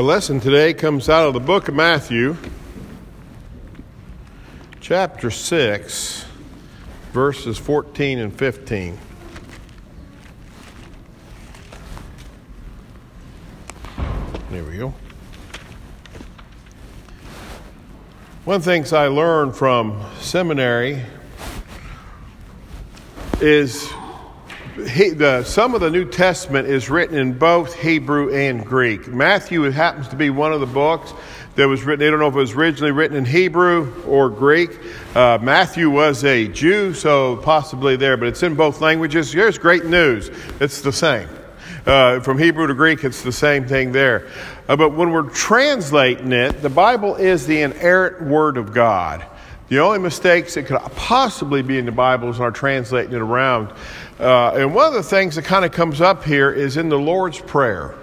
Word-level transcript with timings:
Our 0.00 0.06
lesson 0.06 0.40
today 0.40 0.72
comes 0.72 1.10
out 1.10 1.28
of 1.28 1.34
the 1.34 1.40
book 1.40 1.68
of 1.68 1.74
Matthew, 1.74 2.34
chapter 4.80 5.30
6, 5.30 6.24
verses 7.12 7.58
14 7.58 8.18
and 8.18 8.34
15. 8.34 8.98
There 14.48 14.64
we 14.64 14.78
go. 14.78 14.94
One 18.46 18.56
of 18.56 18.64
the 18.64 18.70
things 18.70 18.94
I 18.94 19.08
learned 19.08 19.54
from 19.54 20.02
seminary 20.18 21.02
is 23.42 23.92
he, 24.86 25.10
the, 25.10 25.44
some 25.44 25.74
of 25.74 25.80
the 25.80 25.90
New 25.90 26.04
Testament 26.04 26.68
is 26.68 26.90
written 26.90 27.16
in 27.16 27.38
both 27.38 27.74
Hebrew 27.74 28.34
and 28.34 28.64
Greek. 28.64 29.08
Matthew 29.08 29.62
happens 29.62 30.08
to 30.08 30.16
be 30.16 30.30
one 30.30 30.52
of 30.52 30.60
the 30.60 30.66
books 30.66 31.12
that 31.56 31.68
was 31.68 31.84
written. 31.84 32.06
I 32.06 32.10
don't 32.10 32.20
know 32.20 32.28
if 32.28 32.34
it 32.34 32.38
was 32.38 32.52
originally 32.52 32.92
written 32.92 33.16
in 33.16 33.24
Hebrew 33.24 34.02
or 34.04 34.30
Greek. 34.30 34.70
Uh, 35.14 35.38
Matthew 35.40 35.90
was 35.90 36.24
a 36.24 36.48
Jew, 36.48 36.94
so 36.94 37.36
possibly 37.36 37.96
there, 37.96 38.16
but 38.16 38.28
it's 38.28 38.42
in 38.42 38.54
both 38.54 38.80
languages. 38.80 39.32
Here's 39.32 39.58
great 39.58 39.84
news 39.84 40.30
it's 40.60 40.80
the 40.82 40.92
same. 40.92 41.28
Uh, 41.86 42.20
from 42.20 42.38
Hebrew 42.38 42.66
to 42.66 42.74
Greek, 42.74 43.04
it's 43.04 43.22
the 43.22 43.32
same 43.32 43.66
thing 43.66 43.92
there. 43.92 44.28
Uh, 44.68 44.76
but 44.76 44.90
when 44.90 45.10
we're 45.10 45.30
translating 45.30 46.32
it, 46.32 46.62
the 46.62 46.68
Bible 46.68 47.16
is 47.16 47.46
the 47.46 47.62
inerrant 47.62 48.22
Word 48.22 48.56
of 48.56 48.72
God. 48.72 49.24
The 49.70 49.78
only 49.78 50.00
mistakes 50.00 50.54
that 50.54 50.66
could 50.66 50.80
possibly 50.96 51.62
be 51.62 51.78
in 51.78 51.86
the 51.86 51.92
Bible 51.92 52.28
is 52.28 52.40
our 52.40 52.50
translating 52.50 53.14
it 53.14 53.20
around. 53.20 53.72
Uh, 54.18 54.50
and 54.54 54.74
one 54.74 54.88
of 54.88 54.94
the 54.94 55.02
things 55.04 55.36
that 55.36 55.44
kind 55.44 55.64
of 55.64 55.70
comes 55.70 56.00
up 56.00 56.24
here 56.24 56.50
is 56.50 56.76
in 56.76 56.88
the 56.88 56.98
Lord's 56.98 57.38
Prayer. 57.38 57.94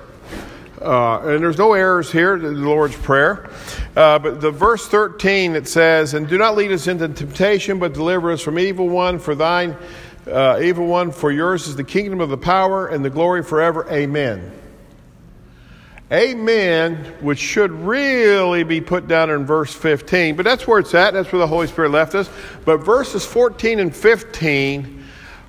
Uh, 0.81 1.19
and 1.27 1.43
there's 1.43 1.57
no 1.57 1.73
errors 1.73 2.09
here 2.09 2.35
in 2.35 2.41
the 2.41 2.51
Lord's 2.51 2.95
Prayer. 2.95 3.49
Uh, 3.97 4.17
but 4.17 4.39
the 4.39 4.49
verse 4.49 4.87
13 4.87 5.57
it 5.57 5.67
says, 5.67 6.13
And 6.13 6.29
do 6.29 6.37
not 6.37 6.55
lead 6.55 6.71
us 6.71 6.87
into 6.87 7.09
temptation, 7.09 7.79
but 7.79 7.93
deliver 7.93 8.31
us 8.31 8.41
from 8.41 8.57
evil 8.57 8.87
one, 8.87 9.19
for 9.19 9.35
thine 9.35 9.75
uh, 10.25 10.61
evil 10.63 10.87
one, 10.87 11.11
for 11.11 11.33
yours 11.33 11.67
is 11.67 11.75
the 11.75 11.83
kingdom 11.83 12.21
of 12.21 12.29
the 12.29 12.37
power 12.37 12.87
and 12.87 13.03
the 13.03 13.09
glory 13.09 13.43
forever. 13.43 13.85
Amen. 13.91 14.53
Amen, 16.09 16.95
which 17.19 17.39
should 17.39 17.71
really 17.71 18.63
be 18.63 18.79
put 18.79 19.09
down 19.09 19.29
in 19.29 19.45
verse 19.45 19.73
15, 19.73 20.37
but 20.37 20.45
that's 20.45 20.65
where 20.65 20.79
it's 20.79 20.93
at. 20.93 21.13
That's 21.13 21.29
where 21.33 21.39
the 21.39 21.47
Holy 21.47 21.67
Spirit 21.67 21.91
left 21.91 22.15
us. 22.15 22.29
But 22.63 22.77
verses 22.77 23.25
14 23.25 23.79
and 23.79 23.93
15 23.93 25.03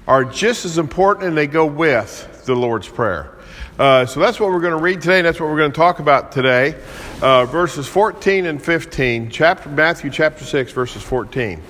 are 0.08 0.24
just 0.24 0.64
as 0.64 0.76
important 0.76 1.28
and 1.28 1.36
they 1.36 1.46
go 1.46 1.64
with 1.64 2.44
the 2.44 2.56
Lord's 2.56 2.88
Prayer. 2.88 3.36
Uh, 3.78 4.04
so 4.04 4.18
that's 4.18 4.40
what 4.40 4.50
we're 4.50 4.58
going 4.58 4.76
to 4.76 4.82
read 4.82 5.00
today, 5.00 5.18
and 5.18 5.26
that's 5.26 5.38
what 5.38 5.48
we're 5.48 5.58
going 5.58 5.70
to 5.70 5.76
talk 5.76 6.00
about 6.00 6.32
today. 6.32 6.74
Uh, 7.22 7.44
verses 7.44 7.86
14 7.86 8.46
and 8.46 8.60
15, 8.60 9.30
chapter, 9.30 9.68
Matthew 9.68 10.10
chapter 10.10 10.44
6, 10.44 10.72
verses 10.72 11.02
14. 11.04 11.62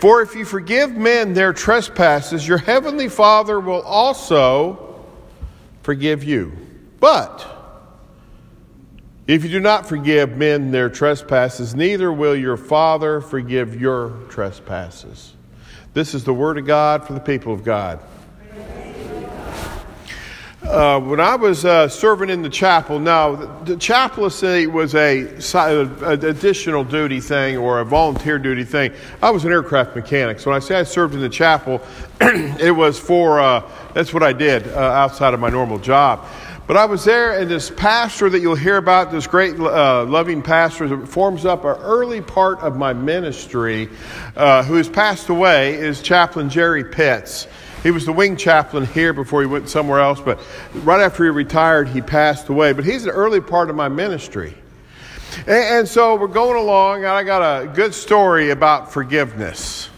For 0.00 0.20
if 0.20 0.34
you 0.34 0.44
forgive 0.44 0.94
men 0.94 1.32
their 1.32 1.54
trespasses, 1.54 2.46
your 2.46 2.58
heavenly 2.58 3.08
Father 3.08 3.58
will 3.58 3.80
also 3.80 5.06
forgive 5.82 6.22
you. 6.22 6.52
But 7.00 7.61
if 9.26 9.44
you 9.44 9.50
do 9.50 9.60
not 9.60 9.88
forgive 9.88 10.36
men 10.36 10.72
their 10.72 10.90
trespasses, 10.90 11.74
neither 11.74 12.12
will 12.12 12.34
your 12.34 12.56
Father 12.56 13.20
forgive 13.20 13.80
your 13.80 14.10
trespasses. 14.28 15.34
This 15.94 16.14
is 16.14 16.24
the 16.24 16.34
word 16.34 16.58
of 16.58 16.66
God 16.66 17.06
for 17.06 17.12
the 17.12 17.20
people 17.20 17.52
of 17.52 17.62
God. 17.62 18.00
Uh, 20.62 21.00
when 21.00 21.18
I 21.18 21.34
was 21.34 21.64
uh, 21.64 21.88
serving 21.88 22.30
in 22.30 22.40
the 22.40 22.48
chapel, 22.48 23.00
now 23.00 23.34
the, 23.34 23.76
chaplaincy 23.76 24.68
was 24.68 24.94
a, 24.94 25.26
a, 25.54 26.12
additional 26.12 26.84
duty 26.84 27.20
thing 27.20 27.56
or 27.56 27.80
a 27.80 27.84
volunteer 27.84 28.38
duty 28.38 28.62
thing. 28.62 28.92
I 29.20 29.30
was 29.30 29.44
an 29.44 29.50
aircraft 29.50 29.96
mechanic, 29.96 30.38
so 30.38 30.50
when 30.50 30.56
I 30.56 30.60
say 30.60 30.76
I 30.76 30.84
served 30.84 31.14
in 31.14 31.20
the 31.20 31.28
chapel, 31.28 31.82
it 32.20 32.70
was 32.70 32.98
for 32.98 33.40
uh, 33.40 33.68
that's 33.92 34.14
what 34.14 34.22
I 34.22 34.32
did 34.32 34.68
uh, 34.68 34.78
outside 34.78 35.34
of 35.34 35.40
my 35.40 35.50
normal 35.50 35.78
job. 35.78 36.24
But 36.64 36.76
I 36.76 36.84
was 36.84 37.04
there, 37.04 37.38
and 37.38 37.50
this 37.50 37.70
pastor 37.70 38.30
that 38.30 38.38
you'll 38.38 38.54
hear 38.54 38.76
about, 38.76 39.10
this 39.10 39.26
great 39.26 39.58
uh, 39.58 40.04
loving 40.04 40.42
pastor, 40.42 41.04
forms 41.06 41.44
up 41.44 41.64
an 41.64 41.76
early 41.80 42.20
part 42.20 42.60
of 42.60 42.76
my 42.76 42.92
ministry, 42.92 43.88
uh, 44.36 44.62
who 44.62 44.74
has 44.74 44.88
passed 44.88 45.28
away, 45.28 45.74
is 45.74 46.00
Chaplain 46.00 46.48
Jerry 46.48 46.84
Pitts. 46.84 47.48
He 47.82 47.90
was 47.90 48.06
the 48.06 48.12
wing 48.12 48.36
chaplain 48.36 48.86
here 48.86 49.12
before 49.12 49.40
he 49.40 49.46
went 49.48 49.68
somewhere 49.68 49.98
else, 49.98 50.20
but 50.20 50.40
right 50.84 51.00
after 51.00 51.24
he 51.24 51.30
retired, 51.30 51.88
he 51.88 52.00
passed 52.00 52.48
away. 52.48 52.72
But 52.72 52.84
he's 52.84 53.04
an 53.06 53.10
early 53.10 53.40
part 53.40 53.68
of 53.68 53.74
my 53.74 53.88
ministry. 53.88 54.54
And, 55.38 55.48
and 55.48 55.88
so 55.88 56.14
we're 56.14 56.28
going 56.28 56.56
along, 56.56 56.98
and 56.98 57.08
I 57.08 57.24
got 57.24 57.42
a 57.42 57.66
good 57.66 57.92
story 57.92 58.50
about 58.50 58.92
forgiveness. 58.92 59.88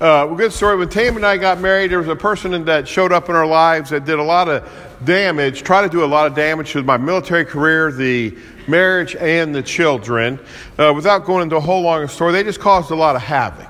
Uh, 0.00 0.28
a 0.28 0.34
good 0.34 0.52
story. 0.52 0.76
When 0.76 0.88
Tam 0.88 1.14
and 1.14 1.24
I 1.24 1.36
got 1.36 1.60
married, 1.60 1.92
there 1.92 2.00
was 2.00 2.08
a 2.08 2.16
person 2.16 2.64
that 2.64 2.88
showed 2.88 3.12
up 3.12 3.28
in 3.28 3.36
our 3.36 3.46
lives 3.46 3.90
that 3.90 4.04
did 4.04 4.18
a 4.18 4.22
lot 4.24 4.48
of 4.48 4.68
damage, 5.04 5.62
tried 5.62 5.82
to 5.82 5.88
do 5.88 6.02
a 6.02 6.06
lot 6.06 6.26
of 6.26 6.34
damage 6.34 6.72
to 6.72 6.82
my 6.82 6.96
military 6.96 7.44
career, 7.44 7.92
the 7.92 8.36
marriage, 8.66 9.14
and 9.14 9.54
the 9.54 9.62
children. 9.62 10.40
Uh, 10.76 10.92
without 10.96 11.24
going 11.24 11.44
into 11.44 11.54
a 11.54 11.60
whole 11.60 11.82
long 11.82 12.08
story, 12.08 12.32
they 12.32 12.42
just 12.42 12.58
caused 12.58 12.90
a 12.90 12.94
lot 12.96 13.14
of 13.14 13.22
havoc. 13.22 13.68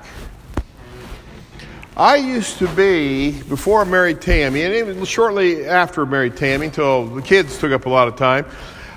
I 1.95 2.17
used 2.17 2.57
to 2.59 2.69
be, 2.69 3.43
before 3.43 3.83
I 3.83 3.85
married 3.85 4.23
Tammy, 4.23 4.63
and 4.63 4.73
even 4.73 5.05
shortly 5.05 5.67
after 5.67 6.07
I 6.07 6.09
married 6.09 6.39
Tammy, 6.39 6.67
until 6.67 7.05
the 7.05 7.21
kids 7.21 7.59
took 7.59 7.71
up 7.71 7.85
a 7.85 7.91
lot 7.91 8.09
of 8.09 8.17
time, 8.17 8.47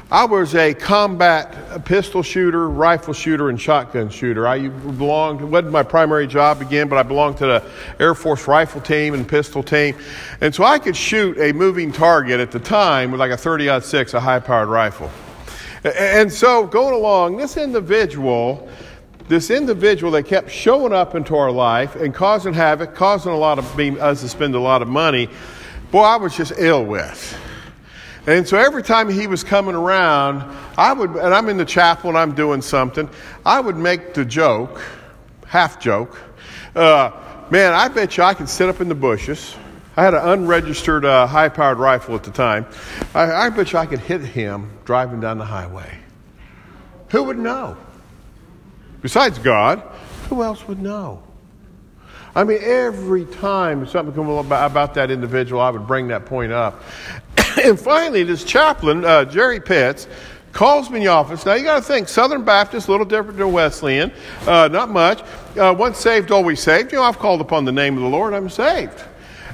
I 0.10 0.24
was 0.24 0.56
a 0.56 0.74
combat 0.74 1.84
pistol 1.84 2.24
shooter, 2.24 2.70
rifle 2.70 3.14
shooter, 3.14 3.50
and 3.50 3.60
shotgun 3.60 4.08
shooter. 4.10 4.48
I 4.48 4.70
belonged, 4.70 5.42
it 5.42 5.46
wasn't 5.46 5.74
my 5.74 5.84
primary 5.84 6.28
job 6.28 6.62
again, 6.62 6.88
but 6.88 6.98
I 6.98 7.04
belonged 7.04 7.40
to 7.40 7.46
the 7.46 7.64
Air 8.00 8.16
Force 8.16 8.48
rifle 8.48 8.80
team 8.80 9.14
and 9.14 9.28
pistol 9.28 9.62
team. 9.62 9.98
And 10.40 10.56
so 10.56 10.64
I 10.64 10.80
could 10.80 10.96
shoot 10.96 11.38
a 11.40 11.52
moving 11.52 11.92
target 11.92 12.40
at 12.40 12.52
the 12.52 12.60
time 12.60 13.12
with 13.12 13.20
like 13.20 13.32
a 13.32 13.38
30 13.38 13.82
6, 13.82 14.14
a 14.14 14.20
high 14.22 14.40
powered 14.40 14.70
rifle. 14.70 15.12
And 15.84 16.32
so 16.32 16.66
going 16.66 16.94
along, 16.94 17.36
this 17.38 17.58
individual 17.58 18.70
this 19.28 19.50
individual 19.50 20.14
that 20.14 20.24
kept 20.24 20.50
showing 20.50 20.94
up 20.94 21.14
into 21.14 21.36
our 21.36 21.52
life 21.52 21.98
and 21.98 22.14
causing 22.14 22.54
havoc, 22.54 22.96
causing 22.96 23.34
a 23.34 23.38
lot 23.38 23.60
of 23.60 23.78
us 23.78 24.22
to 24.22 24.30
spend 24.30 24.56
a 24.56 24.60
lot 24.60 24.82
of 24.82 24.88
money, 24.88 25.28
boy, 25.92 26.00
I 26.00 26.16
was 26.16 26.34
just 26.34 26.54
ill 26.56 26.86
with. 26.86 27.38
And 28.28 28.46
so 28.46 28.58
every 28.58 28.84
time 28.84 29.10
he 29.10 29.26
was 29.26 29.42
coming 29.42 29.74
around, 29.74 30.44
I 30.78 30.92
would, 30.92 31.12
and 31.12 31.34
I'm 31.34 31.48
in 31.48 31.56
the 31.56 31.66
chapel 31.66 32.10
and 32.10 32.18
I'm 32.18 32.36
doing 32.36 32.62
something, 32.62 33.10
I 33.46 33.62
would 33.62 33.78
make 33.78 34.14
the 34.14 34.26
joke, 34.26 34.82
half 35.48 35.80
joke, 35.80 36.20
uh, 36.76 37.12
man, 37.50 37.74
I 37.74 37.88
bet 37.88 38.18
you 38.18 38.24
I 38.24 38.34
could 38.34 38.50
sit 38.50 38.68
up 38.68 38.82
in 38.82 38.90
the 38.90 38.96
bushes. 38.96 39.56
I 39.96 40.04
had 40.04 40.14
an 40.14 40.28
unregistered 40.28 41.06
uh, 41.06 41.26
high 41.26 41.48
powered 41.48 41.80
rifle 41.80 42.16
at 42.16 42.24
the 42.24 42.32
time. 42.32 42.66
I, 43.16 43.32
I 43.32 43.50
bet 43.50 43.72
you 43.72 43.80
I 43.80 43.86
could 43.86 44.00
hit 44.00 44.22
him 44.22 44.78
driving 44.84 45.22
down 45.22 45.38
the 45.38 45.46
highway. 45.46 45.98
Who 47.10 47.24
would 47.24 47.40
know? 47.40 47.78
Besides 49.02 49.40
God, 49.40 49.80
who 50.28 50.44
else 50.44 50.68
would 50.68 50.82
know? 50.82 51.24
I 52.36 52.44
mean, 52.44 52.60
every 52.62 53.26
time 53.26 53.88
something 53.88 54.14
come 54.14 54.30
about, 54.30 54.70
about 54.70 54.94
that 54.94 55.10
individual, 55.10 55.60
I 55.60 55.72
would 55.72 55.88
bring 55.88 56.10
that 56.10 56.28
point 56.28 56.52
up. 56.52 56.84
and 57.64 57.80
finally, 57.80 58.24
this 58.24 58.44
chaplain, 58.44 59.04
uh, 59.04 59.26
Jerry 59.26 59.60
Pitts, 59.60 60.08
calls 60.52 60.90
me 60.90 60.98
in 60.98 61.04
the 61.06 61.10
office. 61.10 61.46
Now, 61.46 61.54
you 61.54 61.64
got 61.64 61.78
to 61.78 61.82
think, 61.82 62.08
Southern 62.08 62.44
Baptist, 62.44 62.88
a 62.88 62.92
little 62.92 63.06
different 63.06 63.38
than 63.38 63.52
Wesleyan, 63.52 64.12
uh, 64.46 64.68
not 64.68 64.90
much. 64.90 65.24
Uh, 65.58 65.74
once 65.78 65.98
saved, 65.98 66.32
always 66.32 66.62
saved. 66.62 66.92
You 66.92 67.00
know, 67.00 67.04
I've 67.04 67.20
called 67.20 67.42
upon 67.42 67.66
the 67.66 67.72
name 67.72 67.96
of 67.96 68.04
the 68.04 68.10
Lord, 68.10 68.34
I'm 68.34 68.50
saved. 68.50 69.04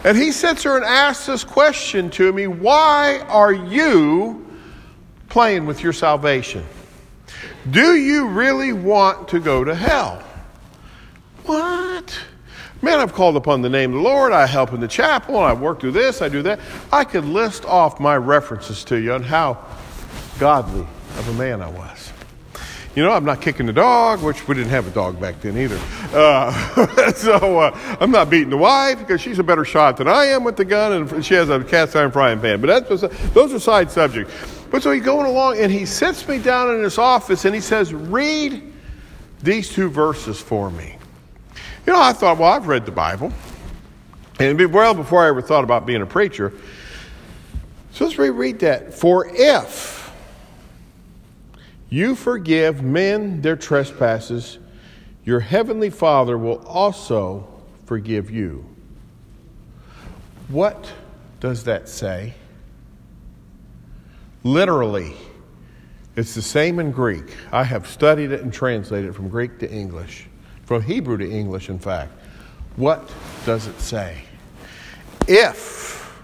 And 0.04 0.18
he 0.18 0.32
sits 0.34 0.64
there 0.64 0.76
and 0.76 0.86
asks 0.86 1.28
this 1.28 1.44
question 1.46 2.10
to 2.12 2.34
me 2.34 2.48
Why 2.48 3.20
are 3.30 3.54
you 3.54 4.46
playing 5.30 5.66
with 5.66 5.82
your 5.82 5.94
salvation? 5.94 6.66
Do 7.70 7.96
you 7.96 8.28
really 8.28 8.74
want 8.74 9.30
to 9.30 9.40
go 9.40 9.64
to 9.64 9.74
hell? 9.74 10.22
What? 11.46 12.20
Man, 12.84 13.00
I've 13.00 13.14
called 13.14 13.38
upon 13.38 13.62
the 13.62 13.70
name 13.70 13.92
of 13.92 13.96
the 13.96 14.02
Lord. 14.02 14.34
I 14.34 14.46
help 14.46 14.74
in 14.74 14.82
the 14.82 14.90
chapel. 14.90 15.38
I 15.38 15.54
work 15.54 15.80
through 15.80 15.94
this. 15.94 16.22
I 16.22 16.28
do 16.28 16.42
that. 16.42 16.60
I 16.92 17.06
could 17.06 17.24
list 17.24 17.64
off 17.64 17.98
my 17.98 18.18
references 18.18 18.84
to 18.84 18.98
you 18.98 19.14
on 19.14 19.24
how 19.24 19.58
godly 20.38 20.86
of 21.18 21.30
a 21.30 21.34
man 21.36 21.62
I 21.62 21.70
was. 21.70 22.12
You 22.94 23.04
know, 23.04 23.14
I'm 23.14 23.24
not 23.24 23.40
kicking 23.42 23.68
the 23.68 23.74
dog, 23.74 24.22
which 24.22 24.50
we 24.50 24.56
didn't 24.56 24.72
have 24.72 24.86
a 24.86 24.92
dog 24.92 25.18
back 25.18 25.40
then 25.40 25.58
either. 25.58 25.80
Uh, 26.12 27.12
so 27.14 27.58
uh, 27.58 27.98
I'm 28.02 28.12
not 28.12 28.30
beating 28.30 28.50
the 28.50 28.58
wife 28.58 29.00
because 29.00 29.22
she's 29.22 29.40
a 29.40 29.44
better 29.44 29.64
shot 29.64 29.96
than 29.96 30.10
I 30.10 30.26
am 30.26 30.44
with 30.44 30.58
the 30.58 30.66
gun, 30.66 30.92
and 30.92 31.26
she 31.26 31.36
has 31.36 31.48
a 31.48 31.64
cast 31.64 31.96
iron 31.96 32.12
frying 32.12 32.42
pan. 32.42 32.60
But 32.60 32.86
that's 32.86 33.02
those 33.30 33.54
are 33.54 33.60
side 33.60 33.92
subjects. 33.92 34.34
But 34.70 34.84
so 34.84 34.92
he's 34.92 35.04
going 35.04 35.26
along 35.26 35.58
and 35.58 35.72
he 35.72 35.86
sits 35.86 36.28
me 36.28 36.38
down 36.38 36.76
in 36.76 36.84
his 36.84 36.98
office 36.98 37.46
and 37.46 37.56
he 37.56 37.62
says, 37.62 37.94
Read 37.94 38.74
these 39.42 39.70
two 39.70 39.90
verses 39.90 40.42
for 40.42 40.70
me. 40.70 40.98
You 41.86 41.94
know, 41.94 42.02
I 42.02 42.14
thought, 42.14 42.38
well, 42.38 42.52
I've 42.52 42.68
read 42.68 42.86
the 42.86 42.92
Bible. 42.92 43.32
And 44.40 44.74
well 44.74 44.94
before 44.94 45.24
I 45.24 45.28
ever 45.28 45.42
thought 45.42 45.64
about 45.64 45.86
being 45.86 46.02
a 46.02 46.06
preacher. 46.06 46.54
So 47.92 48.06
let's 48.06 48.18
reread 48.18 48.60
that. 48.60 48.94
For 48.94 49.28
if 49.30 50.12
you 51.90 52.16
forgive 52.16 52.82
men 52.82 53.42
their 53.42 53.56
trespasses, 53.56 54.58
your 55.24 55.40
heavenly 55.40 55.90
Father 55.90 56.38
will 56.38 56.66
also 56.66 57.48
forgive 57.86 58.32
you. 58.32 58.66
What 60.48 60.92
does 61.40 61.66
that 61.66 61.88
say? 61.88 62.34
Literally, 64.44 65.14
it's 66.16 66.34
the 66.34 66.42
same 66.42 66.80
in 66.80 66.92
Greek. 66.92 67.36
I 67.52 67.64
have 67.64 67.88
studied 67.88 68.32
it 68.32 68.42
and 68.42 68.52
translated 68.52 69.12
it 69.12 69.14
from 69.14 69.30
Greek 69.30 69.60
to 69.60 69.72
English, 69.72 70.28
from 70.74 70.82
Hebrew 70.82 71.18
to 71.18 71.30
English, 71.30 71.70
in 71.70 71.78
fact. 71.78 72.12
What 72.78 73.08
does 73.46 73.68
it 73.68 73.80
say? 73.80 74.24
If 75.28 76.20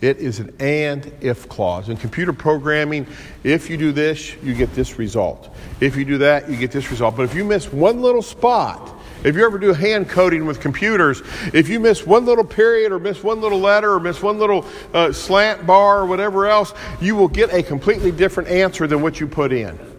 it 0.00 0.16
is 0.16 0.40
an 0.40 0.56
and 0.58 1.12
if 1.20 1.46
clause. 1.46 1.90
In 1.90 1.98
computer 1.98 2.32
programming, 2.32 3.06
if 3.42 3.68
you 3.68 3.76
do 3.76 3.92
this, 3.92 4.34
you 4.42 4.54
get 4.54 4.74
this 4.74 4.98
result. 4.98 5.54
If 5.80 5.96
you 5.96 6.06
do 6.06 6.16
that, 6.16 6.48
you 6.48 6.56
get 6.56 6.72
this 6.72 6.90
result. 6.90 7.14
But 7.14 7.24
if 7.24 7.34
you 7.34 7.44
miss 7.44 7.70
one 7.70 8.00
little 8.00 8.22
spot, 8.22 8.94
if 9.22 9.36
you 9.36 9.44
ever 9.44 9.58
do 9.58 9.74
hand 9.74 10.08
coding 10.08 10.46
with 10.46 10.60
computers, 10.60 11.20
if 11.52 11.68
you 11.68 11.80
miss 11.80 12.06
one 12.06 12.24
little 12.24 12.42
period 12.42 12.90
or 12.90 12.98
miss 12.98 13.22
one 13.22 13.42
little 13.42 13.60
letter 13.60 13.92
or 13.92 14.00
miss 14.00 14.22
one 14.22 14.38
little 14.38 14.64
uh, 14.94 15.12
slant 15.12 15.66
bar 15.66 16.00
or 16.00 16.06
whatever 16.06 16.46
else, 16.46 16.72
you 17.02 17.16
will 17.16 17.28
get 17.28 17.52
a 17.52 17.62
completely 17.62 18.12
different 18.12 18.48
answer 18.48 18.86
than 18.86 19.02
what 19.02 19.20
you 19.20 19.26
put 19.26 19.52
in. 19.52 19.93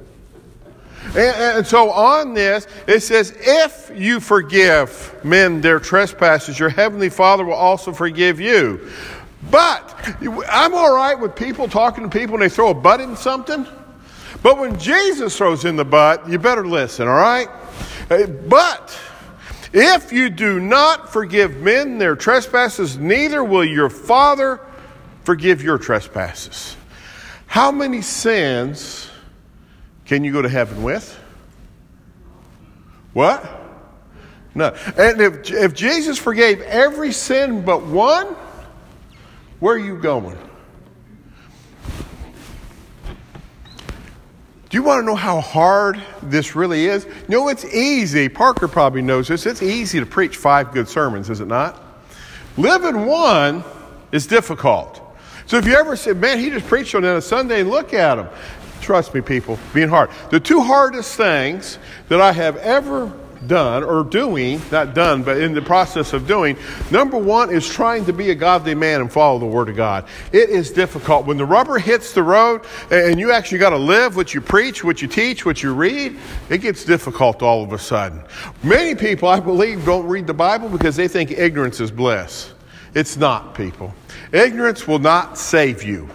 And, 1.15 1.57
and, 1.57 1.67
so 1.67 1.91
on 1.91 2.33
this, 2.33 2.67
it 2.87 2.99
says, 2.99 3.33
if 3.39 3.89
you 3.95 4.19
forgive 4.19 5.15
men 5.23 5.61
their 5.61 5.79
trespasses, 5.79 6.59
your 6.59 6.67
heavenly 6.67 7.09
Father 7.09 7.45
will 7.45 7.53
also 7.53 7.93
forgive 7.93 8.41
you. 8.41 8.89
But 9.49 9.97
I'm 10.49 10.73
all 10.73 10.93
right 10.93 11.17
with 11.17 11.35
people 11.35 11.69
talking 11.69 12.03
to 12.03 12.09
people 12.09 12.35
and 12.35 12.41
they 12.41 12.49
throw 12.49 12.71
a 12.71 12.73
butt 12.73 12.99
in 12.99 13.15
something. 13.15 13.65
But 14.43 14.57
when 14.57 14.77
Jesus 14.77 15.37
throws 15.37 15.63
in 15.63 15.77
the 15.77 15.85
butt, 15.85 16.27
you 16.27 16.37
better 16.37 16.67
listen, 16.67 17.07
all 17.07 17.15
right? 17.15 17.47
Uh, 18.09 18.27
but 18.27 18.99
if 19.71 20.11
you 20.11 20.29
do 20.29 20.59
not 20.59 21.11
forgive 21.11 21.57
men 21.57 21.97
their 21.97 22.15
trespasses, 22.15 22.97
neither 22.97 23.43
will 23.43 23.65
your 23.65 23.89
Father 23.89 24.59
forgive 25.23 25.61
your 25.61 25.77
trespasses. 25.77 26.75
How 27.47 27.71
many 27.71 28.01
sins 28.01 29.09
can 30.05 30.23
you 30.23 30.31
go 30.31 30.41
to 30.41 30.49
heaven 30.49 30.83
with? 30.83 31.19
What? 33.13 33.43
No. 34.53 34.75
And 34.97 35.21
if, 35.21 35.51
if 35.51 35.73
Jesus 35.73 36.17
forgave 36.17 36.61
every 36.61 37.11
sin 37.11 37.65
but 37.65 37.83
one, 37.83 38.35
Where 39.59 39.75
are 39.75 39.79
you 39.79 39.97
going? 39.97 40.37
Do 44.69 44.77
you 44.77 44.83
want 44.83 45.01
to 45.01 45.05
know 45.05 45.15
how 45.15 45.39
hard 45.39 46.01
this 46.21 46.55
really 46.55 46.85
is? 46.85 47.07
Know, 47.27 47.47
it's 47.47 47.63
easy. 47.65 48.27
Parker 48.27 48.67
probably 48.67 49.01
knows 49.01 49.29
this. 49.29 49.45
It's 49.45 49.63
easy 49.63 49.99
to 49.99 50.05
preach 50.05 50.35
five 50.37 50.73
good 50.73 50.89
sermons, 50.89 51.29
is 51.29 51.39
it 51.39 51.47
not? 51.47 51.81
Living 52.57 53.05
one 53.05 53.63
is 54.11 54.27
difficult. 54.27 55.01
So 55.45 55.57
if 55.57 55.65
you 55.65 55.75
ever 55.75 55.95
said, 55.95 56.17
man, 56.17 56.39
he 56.39 56.49
just 56.49 56.67
preached 56.67 56.93
on 56.95 57.03
that 57.03 57.15
a 57.15 57.21
Sunday, 57.21 57.63
look 57.63 57.93
at 57.93 58.17
him. 58.17 58.27
Trust 58.85 59.15
me, 59.15 59.21
people, 59.21 59.57
being 59.73 59.89
hard. 59.89 60.11
The 60.29 60.39
two 60.39 60.61
hardest 60.61 61.17
things 61.17 61.79
that 62.07 62.21
I 62.21 62.31
have 62.31 62.55
ever 62.57 63.11
done 63.47 63.83
or 63.83 64.03
doing, 64.03 64.61
not 64.71 64.93
done, 64.93 65.23
but 65.23 65.37
in 65.37 65.55
the 65.55 65.61
process 65.63 66.13
of 66.13 66.27
doing, 66.27 66.55
number 66.91 67.17
one 67.17 67.49
is 67.49 67.67
trying 67.67 68.05
to 68.05 68.13
be 68.13 68.29
a 68.29 68.35
godly 68.35 68.75
man 68.75 69.01
and 69.01 69.11
follow 69.11 69.39
the 69.39 69.45
Word 69.47 69.69
of 69.69 69.75
God. 69.75 70.07
It 70.31 70.51
is 70.51 70.69
difficult. 70.69 71.25
When 71.25 71.37
the 71.37 71.45
rubber 71.45 71.79
hits 71.79 72.13
the 72.13 72.21
road 72.21 72.61
and 72.91 73.19
you 73.19 73.31
actually 73.31 73.57
got 73.57 73.71
to 73.71 73.77
live 73.77 74.15
what 74.15 74.35
you 74.35 74.39
preach, 74.39 74.83
what 74.83 75.01
you 75.01 75.07
teach, 75.07 75.47
what 75.47 75.63
you 75.63 75.73
read, 75.73 76.19
it 76.51 76.59
gets 76.59 76.85
difficult 76.85 77.41
all 77.41 77.63
of 77.63 77.73
a 77.73 77.79
sudden. 77.79 78.21
Many 78.61 78.93
people, 78.93 79.27
I 79.27 79.39
believe, 79.39 79.83
don't 79.83 80.05
read 80.05 80.27
the 80.27 80.33
Bible 80.35 80.69
because 80.69 80.95
they 80.95 81.07
think 81.07 81.31
ignorance 81.31 81.79
is 81.79 81.89
bliss. 81.89 82.53
It's 82.93 83.17
not, 83.17 83.55
people. 83.55 83.95
Ignorance 84.31 84.87
will 84.87 84.99
not 84.99 85.39
save 85.39 85.81
you. 85.81 86.07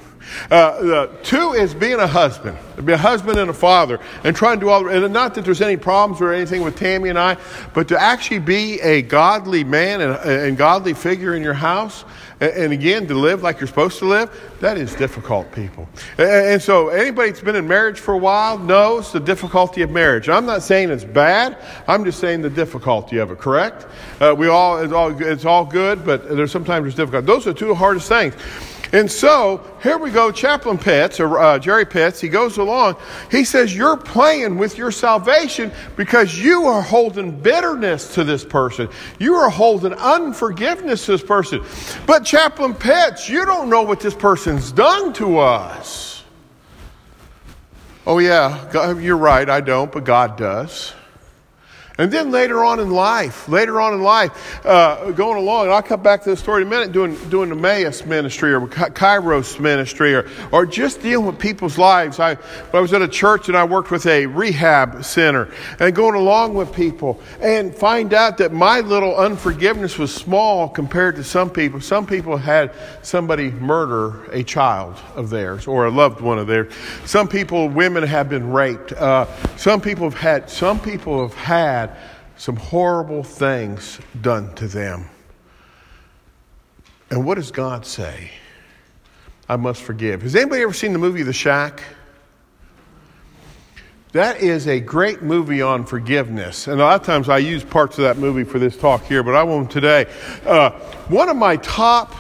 Uh, 0.51 1.07
two 1.23 1.53
is 1.53 1.75
being 1.75 1.99
a 1.99 2.07
husband, 2.07 2.57
be 2.85 2.93
a 2.93 2.97
husband 2.97 3.39
and 3.39 3.51
a 3.51 3.55
father, 3.55 4.01
and 4.25 4.35
trying 4.35 4.59
to 4.59 4.67
do 4.67 4.69
all. 4.69 4.89
And 4.89 5.13
not 5.13 5.35
that 5.35 5.45
there's 5.45 5.61
any 5.61 5.77
problems 5.77 6.21
or 6.21 6.33
anything 6.33 6.63
with 6.63 6.77
Tammy 6.77 7.09
and 7.09 7.19
I, 7.19 7.37
but 7.75 7.89
to 7.89 8.01
actually 8.01 8.41
be 8.41 8.81
a 8.81 9.03
godly 9.03 9.65
man 9.65 10.01
and, 10.01 10.17
and 10.25 10.57
godly 10.57 10.95
figure 10.95 11.35
in 11.35 11.43
your 11.43 11.55
house, 11.55 12.05
and, 12.41 12.53
and, 12.53 12.73
again 12.73 13.07
to 13.07 13.15
live 13.15 13.43
like 13.43 13.61
you're 13.61 13.69
supposed 13.69 13.99
to 13.99 14.07
live, 14.07 14.31
that 14.61 14.79
is 14.79 14.95
difficult, 14.95 15.53
people. 15.53 15.89
And, 16.19 16.29
and 16.29 16.63
so 16.63 16.89
anybody 16.89 17.31
that's 17.31 17.43
been 17.43 17.57
in 17.57 17.69
marriage 17.69 18.01
for 18.01 18.15
a 18.15 18.19
while 18.19 18.59
knows 18.59 19.13
the 19.13 19.21
difficulty 19.21 19.83
of 19.83 19.91
marriage. 19.91 20.29
I'm 20.29 20.47
not 20.47 20.63
saying 20.63 20.91
it's 20.91 21.05
bad. 21.05 21.59
I'm 21.87 22.05
just 22.05 22.19
saying 22.19 22.43
the 22.43 22.51
difficulty 22.51 23.19
of 23.19 23.31
it. 23.31 23.39
Correct? 23.39 23.87
Uh, 24.21 24.35
we 24.37 24.49
all 24.49 24.79
it's 24.79 24.93
all 24.93 25.23
it's 25.23 25.45
all 25.45 25.65
good, 25.65 26.05
but 26.05 26.29
there's 26.29 26.51
sometimes 26.51 26.87
it's 26.87 26.97
difficult. 26.97 27.27
Those 27.27 27.47
are 27.47 27.53
two 27.53 27.75
hardest 27.75 28.09
things. 28.09 28.35
And 28.92 29.11
so 29.11 29.64
here 29.82 29.99
we 29.99 30.11
go, 30.11 30.32
Chaplain 30.32 30.76
Pitts, 30.76 31.20
or 31.20 31.38
uh, 31.38 31.59
Jerry 31.59 31.87
Pitts, 31.87 32.20
he 32.20 32.28
goes 32.28 32.59
along. 32.59 32.97
He 33.30 33.44
says, 33.44 33.75
You're 33.75 33.97
playing 33.97 34.59
with 34.59 34.76
your 34.76 34.90
salvation 34.90 35.70
because 35.97 36.38
you 36.38 36.64
are 36.64 36.82
holding 36.82 37.38
bitterness 37.40 38.14
to 38.14 38.25
this 38.25 38.44
person. 38.44 38.88
You 39.18 39.35
are 39.35 39.50
holding 39.50 39.92
unforgiveness 39.92 41.06
to 41.06 41.12
this 41.12 41.23
person. 41.23 41.64
But 42.06 42.25
Chaplain 42.25 42.75
Pitts, 42.75 43.28
you 43.28 43.44
don't 43.44 43.70
know 43.70 43.82
what 43.82 44.00
this 44.00 44.14
person's 44.14 44.73
done 44.73 45.12
to 45.14 45.38
us. 45.38 46.25
Oh, 48.06 48.18
yeah, 48.18 48.68
God, 48.73 49.00
you're 49.00 49.16
right, 49.16 49.49
I 49.49 49.61
don't, 49.61 49.92
but 49.92 50.04
God 50.04 50.37
does. 50.37 50.94
And 52.00 52.11
then 52.11 52.30
later 52.30 52.64
on 52.64 52.80
in 52.80 52.88
life, 52.88 53.47
later 53.47 53.78
on 53.78 53.92
in 53.92 54.00
life, 54.00 54.64
uh, 54.64 55.11
going 55.11 55.37
along, 55.37 55.64
and 55.64 55.75
I'll 55.75 55.83
come 55.83 56.02
back 56.02 56.23
to 56.23 56.30
the 56.30 56.37
story 56.37 56.62
in 56.62 56.69
a 56.69 56.71
minute, 56.71 56.92
doing, 56.92 57.14
doing 57.28 57.50
Emmaus 57.50 58.07
ministry 58.07 58.54
or 58.54 58.66
Kairos 58.66 59.61
ministry 59.61 60.14
or, 60.14 60.26
or 60.50 60.64
just 60.64 61.02
dealing 61.02 61.26
with 61.26 61.38
people's 61.38 61.76
lives. 61.76 62.19
I, 62.19 62.38
I 62.73 62.80
was 62.80 62.95
at 62.95 63.02
a 63.02 63.09
church 63.09 63.49
and 63.49 63.57
I 63.57 63.64
worked 63.64 63.90
with 63.90 64.07
a 64.07 64.25
rehab 64.25 65.04
center 65.04 65.52
and 65.78 65.95
going 65.95 66.14
along 66.14 66.54
with 66.54 66.73
people 66.73 67.21
and 67.42 67.75
find 67.75 68.14
out 68.14 68.38
that 68.38 68.50
my 68.50 68.80
little 68.80 69.14
unforgiveness 69.16 69.99
was 69.99 70.14
small 70.14 70.71
compared 70.71 71.16
to 71.16 71.25
some 71.25 71.50
people. 71.50 71.83
Some 71.83 72.07
people 72.07 72.38
had 72.38 72.73
somebody 73.02 73.50
murder 73.50 74.25
a 74.33 74.42
child 74.42 74.97
of 75.16 75.28
theirs 75.28 75.66
or 75.66 75.85
a 75.85 75.90
loved 75.90 76.23
one 76.23 76.38
of 76.38 76.47
theirs. 76.47 76.73
Some 77.04 77.28
people, 77.28 77.69
women 77.69 78.04
have 78.04 78.30
been 78.30 78.50
raped. 78.50 78.92
Uh, 78.92 79.26
some 79.59 79.83
people 79.83 80.09
have 80.09 80.19
had, 80.19 80.49
some 80.49 80.80
people 80.80 81.28
have 81.28 81.35
had 81.37 81.89
some 82.40 82.56
horrible 82.56 83.23
things 83.23 84.00
done 84.23 84.54
to 84.54 84.66
them. 84.66 85.04
And 87.11 87.26
what 87.26 87.35
does 87.35 87.50
God 87.50 87.85
say? 87.85 88.30
I 89.47 89.56
must 89.56 89.82
forgive. 89.82 90.23
Has 90.23 90.35
anybody 90.35 90.62
ever 90.62 90.73
seen 90.73 90.94
the 90.94 90.99
movie 90.99 91.23
The 91.23 91.35
Shack? 91.35 91.82
That 94.12 94.40
is 94.40 94.68
a 94.68 94.80
great 94.80 95.20
movie 95.20 95.61
on 95.61 95.85
forgiveness. 95.85 96.66
And 96.66 96.80
a 96.80 96.85
lot 96.85 96.99
of 96.99 97.06
times 97.06 97.28
I 97.28 97.37
use 97.38 97.62
parts 97.62 97.99
of 97.99 98.04
that 98.04 98.16
movie 98.16 98.44
for 98.44 98.59
this 98.59 98.75
talk 98.75 99.04
here, 99.04 99.23
but 99.23 99.35
I 99.35 99.42
won't 99.42 99.70
today. 99.70 100.06
Uh, 100.47 100.70
one 101.09 101.28
of 101.28 101.37
my 101.37 101.56
top 101.59 102.14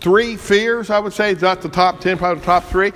three 0.00 0.36
fears, 0.36 0.90
I 0.90 1.00
would 1.00 1.12
say, 1.12 1.34
not 1.34 1.60
the 1.60 1.68
top 1.68 1.98
10, 1.98 2.18
probably 2.18 2.38
the 2.38 2.46
top 2.46 2.62
three, 2.66 2.92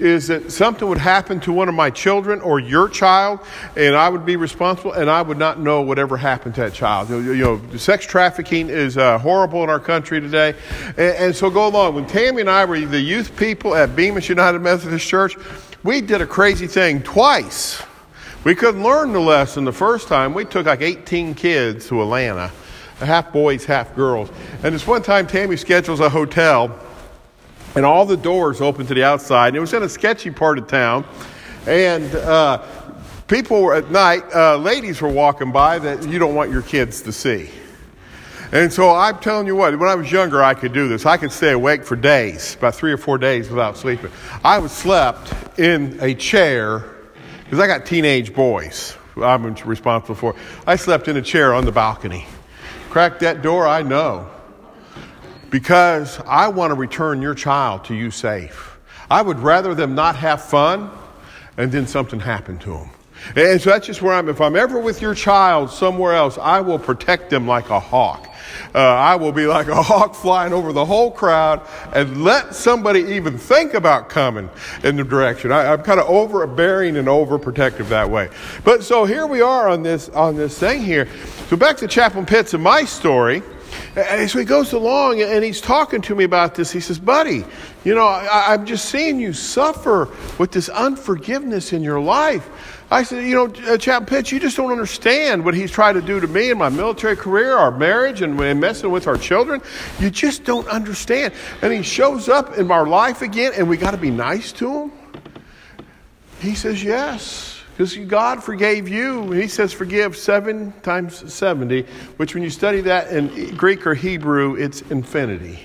is 0.00 0.28
that 0.28 0.50
something 0.50 0.88
would 0.88 0.98
happen 0.98 1.38
to 1.40 1.52
one 1.52 1.68
of 1.68 1.74
my 1.74 1.90
children 1.90 2.40
or 2.40 2.58
your 2.58 2.88
child, 2.88 3.40
and 3.76 3.94
I 3.94 4.08
would 4.08 4.24
be 4.24 4.36
responsible, 4.36 4.92
and 4.92 5.10
I 5.10 5.22
would 5.22 5.38
not 5.38 5.60
know 5.60 5.82
whatever 5.82 6.16
happened 6.16 6.54
to 6.56 6.62
that 6.62 6.72
child. 6.72 7.10
You 7.10 7.36
know, 7.36 7.60
sex 7.76 8.06
trafficking 8.06 8.68
is 8.68 8.96
uh, 8.96 9.18
horrible 9.18 9.62
in 9.62 9.70
our 9.70 9.80
country 9.80 10.20
today, 10.20 10.54
and, 10.88 10.98
and 10.98 11.36
so 11.36 11.50
go 11.50 11.68
along. 11.68 11.94
When 11.94 12.06
Tammy 12.06 12.40
and 12.40 12.50
I 12.50 12.64
were 12.64 12.80
the 12.80 13.00
youth 13.00 13.36
people 13.36 13.74
at 13.74 13.90
Bemiss 13.90 14.28
United 14.28 14.60
Methodist 14.60 15.06
Church, 15.06 15.36
we 15.82 16.00
did 16.00 16.20
a 16.20 16.26
crazy 16.26 16.66
thing 16.66 17.02
twice. 17.02 17.82
We 18.42 18.54
couldn't 18.54 18.82
learn 18.82 19.12
the 19.12 19.20
lesson 19.20 19.64
the 19.64 19.72
first 19.72 20.08
time. 20.08 20.32
We 20.32 20.46
took 20.46 20.64
like 20.64 20.80
18 20.80 21.34
kids 21.34 21.88
to 21.88 22.00
Atlanta, 22.00 22.50
half 22.98 23.32
boys, 23.32 23.66
half 23.66 23.94
girls. 23.94 24.30
And 24.62 24.74
this 24.74 24.86
one 24.86 25.02
time, 25.02 25.26
Tammy 25.26 25.58
schedules 25.58 26.00
a 26.00 26.08
hotel 26.08 26.78
and 27.74 27.84
all 27.84 28.04
the 28.04 28.16
doors 28.16 28.60
open 28.60 28.86
to 28.86 28.94
the 28.94 29.04
outside. 29.04 29.48
And 29.48 29.56
it 29.56 29.60
was 29.60 29.72
in 29.72 29.82
a 29.82 29.88
sketchy 29.88 30.30
part 30.30 30.58
of 30.58 30.66
town, 30.66 31.04
and 31.66 32.14
uh, 32.14 32.62
people 33.28 33.62
were 33.62 33.74
at 33.74 33.90
night. 33.90 34.22
Uh, 34.34 34.56
ladies 34.56 35.00
were 35.00 35.08
walking 35.08 35.52
by 35.52 35.78
that 35.78 36.06
you 36.08 36.18
don't 36.18 36.34
want 36.34 36.50
your 36.50 36.62
kids 36.62 37.02
to 37.02 37.12
see. 37.12 37.50
And 38.52 38.72
so 38.72 38.90
I'm 38.90 39.20
telling 39.20 39.46
you 39.46 39.54
what, 39.54 39.78
when 39.78 39.88
I 39.88 39.94
was 39.94 40.10
younger, 40.10 40.42
I 40.42 40.54
could 40.54 40.72
do 40.72 40.88
this. 40.88 41.06
I 41.06 41.16
could 41.16 41.30
stay 41.30 41.52
awake 41.52 41.84
for 41.84 41.94
days, 41.94 42.56
about 42.56 42.74
three 42.74 42.92
or 42.92 42.96
four 42.96 43.16
days 43.16 43.48
without 43.48 43.76
sleeping. 43.76 44.10
I 44.42 44.58
was 44.58 44.72
slept 44.72 45.32
in 45.58 45.98
a 46.00 46.14
chair 46.14 46.84
because 47.44 47.60
I 47.60 47.68
got 47.68 47.86
teenage 47.86 48.34
boys 48.34 48.96
I'm 49.16 49.54
responsible 49.54 50.14
for. 50.14 50.34
I 50.66 50.76
slept 50.76 51.08
in 51.08 51.16
a 51.16 51.22
chair 51.22 51.54
on 51.54 51.64
the 51.64 51.72
balcony. 51.72 52.26
Cracked 52.88 53.20
that 53.20 53.42
door, 53.42 53.66
I 53.66 53.82
know 53.82 54.28
because 55.50 56.20
I 56.26 56.48
want 56.48 56.70
to 56.70 56.74
return 56.74 57.20
your 57.20 57.34
child 57.34 57.84
to 57.86 57.94
you 57.94 58.10
safe. 58.10 58.78
I 59.10 59.22
would 59.22 59.40
rather 59.40 59.74
them 59.74 59.94
not 59.94 60.16
have 60.16 60.44
fun 60.44 60.90
and 61.56 61.72
then 61.72 61.86
something 61.86 62.20
happen 62.20 62.58
to 62.60 62.70
them. 62.70 62.90
And 63.36 63.60
so 63.60 63.70
that's 63.70 63.86
just 63.86 64.02
where 64.02 64.14
I'm. 64.14 64.28
If 64.28 64.40
I'm 64.40 64.56
ever 64.56 64.78
with 64.78 65.02
your 65.02 65.14
child 65.14 65.70
somewhere 65.70 66.14
else, 66.14 66.38
I 66.38 66.60
will 66.60 66.78
protect 66.78 67.28
them 67.28 67.46
like 67.46 67.68
a 67.68 67.78
hawk. 67.78 68.28
Uh, 68.74 68.78
I 68.78 69.16
will 69.16 69.32
be 69.32 69.46
like 69.46 69.68
a 69.68 69.82
hawk 69.82 70.14
flying 70.14 70.52
over 70.52 70.72
the 70.72 70.84
whole 70.84 71.10
crowd 71.10 71.66
and 71.92 72.24
let 72.24 72.54
somebody 72.54 73.00
even 73.00 73.36
think 73.36 73.74
about 73.74 74.08
coming 74.08 74.48
in 74.82 74.96
the 74.96 75.04
direction. 75.04 75.52
I, 75.52 75.72
am 75.72 75.82
kind 75.82 76.00
of 76.00 76.08
overbearing 76.08 76.96
and 76.96 77.08
overprotective 77.08 77.88
that 77.90 78.08
way. 78.08 78.30
But 78.64 78.84
so 78.84 79.04
here 79.04 79.26
we 79.26 79.42
are 79.42 79.68
on 79.68 79.82
this 79.82 80.08
on 80.10 80.36
this 80.36 80.58
thing 80.58 80.82
here. 80.82 81.06
So 81.48 81.56
back 81.56 81.76
to 81.78 81.88
Chaplain 81.88 82.26
Pitts 82.26 82.54
and 82.54 82.62
my 82.62 82.84
story. 82.84 83.42
And 83.96 84.30
so 84.30 84.38
he 84.38 84.44
goes 84.44 84.72
along 84.72 85.20
and 85.20 85.44
he's 85.44 85.60
talking 85.60 86.00
to 86.02 86.14
me 86.14 86.24
about 86.24 86.54
this. 86.54 86.70
He 86.70 86.80
says, 86.80 86.98
Buddy, 86.98 87.44
you 87.84 87.94
know, 87.94 88.06
I, 88.06 88.54
am 88.54 88.66
just 88.66 88.86
seeing 88.86 89.18
you 89.18 89.32
suffer 89.32 90.08
with 90.38 90.52
this 90.52 90.68
unforgiveness 90.68 91.72
in 91.72 91.82
your 91.82 92.00
life. 92.00 92.48
I 92.90 93.02
said, 93.02 93.24
You 93.24 93.34
know, 93.34 93.72
uh, 93.72 93.78
Chap 93.78 94.06
Pitts, 94.06 94.32
you 94.32 94.40
just 94.40 94.56
don't 94.56 94.72
understand 94.72 95.44
what 95.44 95.54
he's 95.54 95.70
tried 95.70 95.94
to 95.94 96.02
do 96.02 96.20
to 96.20 96.26
me 96.26 96.50
in 96.50 96.58
my 96.58 96.68
military 96.68 97.16
career, 97.16 97.56
our 97.56 97.70
marriage, 97.70 98.22
and 98.22 98.36
messing 98.60 98.90
with 98.90 99.06
our 99.06 99.16
children. 99.16 99.60
You 99.98 100.10
just 100.10 100.44
don't 100.44 100.68
understand. 100.68 101.34
And 101.62 101.72
he 101.72 101.82
shows 101.82 102.28
up 102.28 102.58
in 102.58 102.70
our 102.70 102.86
life 102.86 103.22
again, 103.22 103.52
and 103.56 103.68
we 103.68 103.76
got 103.76 103.92
to 103.92 103.96
be 103.96 104.10
nice 104.10 104.52
to 104.52 104.82
him. 104.82 104.92
He 106.40 106.54
says, 106.54 106.82
Yes. 106.82 107.59
Because 107.72 107.96
God 107.96 108.42
forgave 108.42 108.88
you. 108.88 109.32
He 109.32 109.48
says 109.48 109.72
forgive 109.72 110.16
seven 110.16 110.72
times 110.82 111.32
70, 111.32 111.82
which 112.16 112.34
when 112.34 112.42
you 112.42 112.50
study 112.50 112.82
that 112.82 113.10
in 113.12 113.56
Greek 113.56 113.86
or 113.86 113.94
Hebrew, 113.94 114.54
it's 114.56 114.82
infinity. 114.82 115.60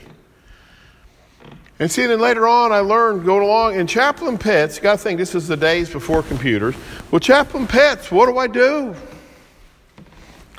And 1.78 1.92
see, 1.92 2.06
then 2.06 2.22
later 2.22 2.48
on, 2.48 2.72
I 2.72 2.80
learned 2.80 3.26
going 3.26 3.44
along 3.44 3.76
in 3.76 3.86
Chaplain 3.86 4.38
Pitts. 4.38 4.78
You 4.78 4.84
got 4.84 4.94
to 4.94 4.98
think 4.98 5.18
this 5.18 5.36
is 5.36 5.48
the 5.48 5.58
days 5.58 5.90
before 5.90 6.24
computers. 6.24 6.74
Well, 7.12 7.20
Chaplain 7.20 7.68
Pitts, 7.68 8.10
what 8.10 8.28
do 8.28 8.38
I 8.38 8.48
do? 8.48 8.96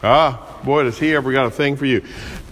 Ah, 0.02 0.60
boy, 0.62 0.82
does 0.82 0.98
he 0.98 1.14
ever 1.14 1.32
got 1.32 1.46
a 1.46 1.50
thing 1.50 1.74
for 1.76 1.86
you. 1.86 2.04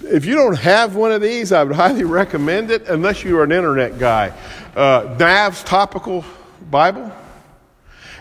If 0.03 0.25
you 0.25 0.35
don't 0.35 0.59
have 0.59 0.97
one 0.97 1.13
of 1.13 1.21
these, 1.21 1.53
I 1.53 1.63
would 1.63 1.77
highly 1.77 2.05
recommend 2.05 2.71
it, 2.71 2.89
unless 2.89 3.23
you 3.23 3.39
are 3.39 3.45
an 3.45 3.53
internet 3.53 3.99
guy. 3.99 4.33
Uh, 4.75 5.15
Nave's 5.19 5.63
Topical 5.63 6.25
Bible. 6.71 7.13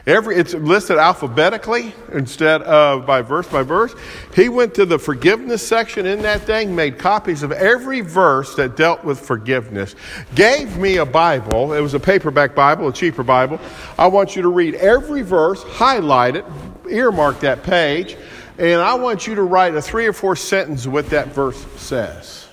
Every, 0.06 0.36
it's 0.36 0.54
listed 0.54 0.98
alphabetically 0.98 1.96
instead 2.12 2.62
of 2.64 3.06
by 3.06 3.22
verse 3.22 3.48
by 3.48 3.64
verse. 3.64 3.96
He 4.36 4.50
went 4.50 4.76
to 4.76 4.86
the 4.86 5.00
forgiveness 5.00 5.66
section 5.66 6.06
in 6.06 6.22
that 6.24 6.42
thing, 6.42 6.76
made 6.76 7.00
copies 7.00 7.42
of 7.42 7.54
every 7.54 8.02
verse 8.02 8.54
that 8.56 8.76
dealt 8.76 9.06
with 9.06 9.18
forgiveness, 9.18 9.96
gave 10.36 10.76
me 10.76 10.98
a 10.98 11.06
Bible. 11.06 11.72
It 11.72 11.80
was 11.80 11.94
a 11.94 12.02
paperback 12.02 12.54
Bible, 12.54 12.90
a 12.90 12.94
cheaper 12.94 13.24
Bible. 13.24 13.62
I 13.98 14.08
want 14.08 14.36
you 14.36 14.42
to 14.42 14.50
read 14.50 14.76
every 14.76 15.22
verse, 15.22 15.64
highlight 15.64 16.36
it, 16.36 16.46
earmark 16.90 17.40
that 17.40 17.64
page, 17.64 18.18
and 18.58 18.82
I 18.82 18.96
want 18.96 19.26
you 19.26 19.36
to 19.36 19.44
write 19.44 19.74
a 19.74 19.82
three 19.82 20.06
or 20.06 20.14
four 20.14 20.36
sentence 20.36 20.86
what 20.86 21.10
that 21.12 21.30
verse 21.30 21.66
says. 21.78 22.50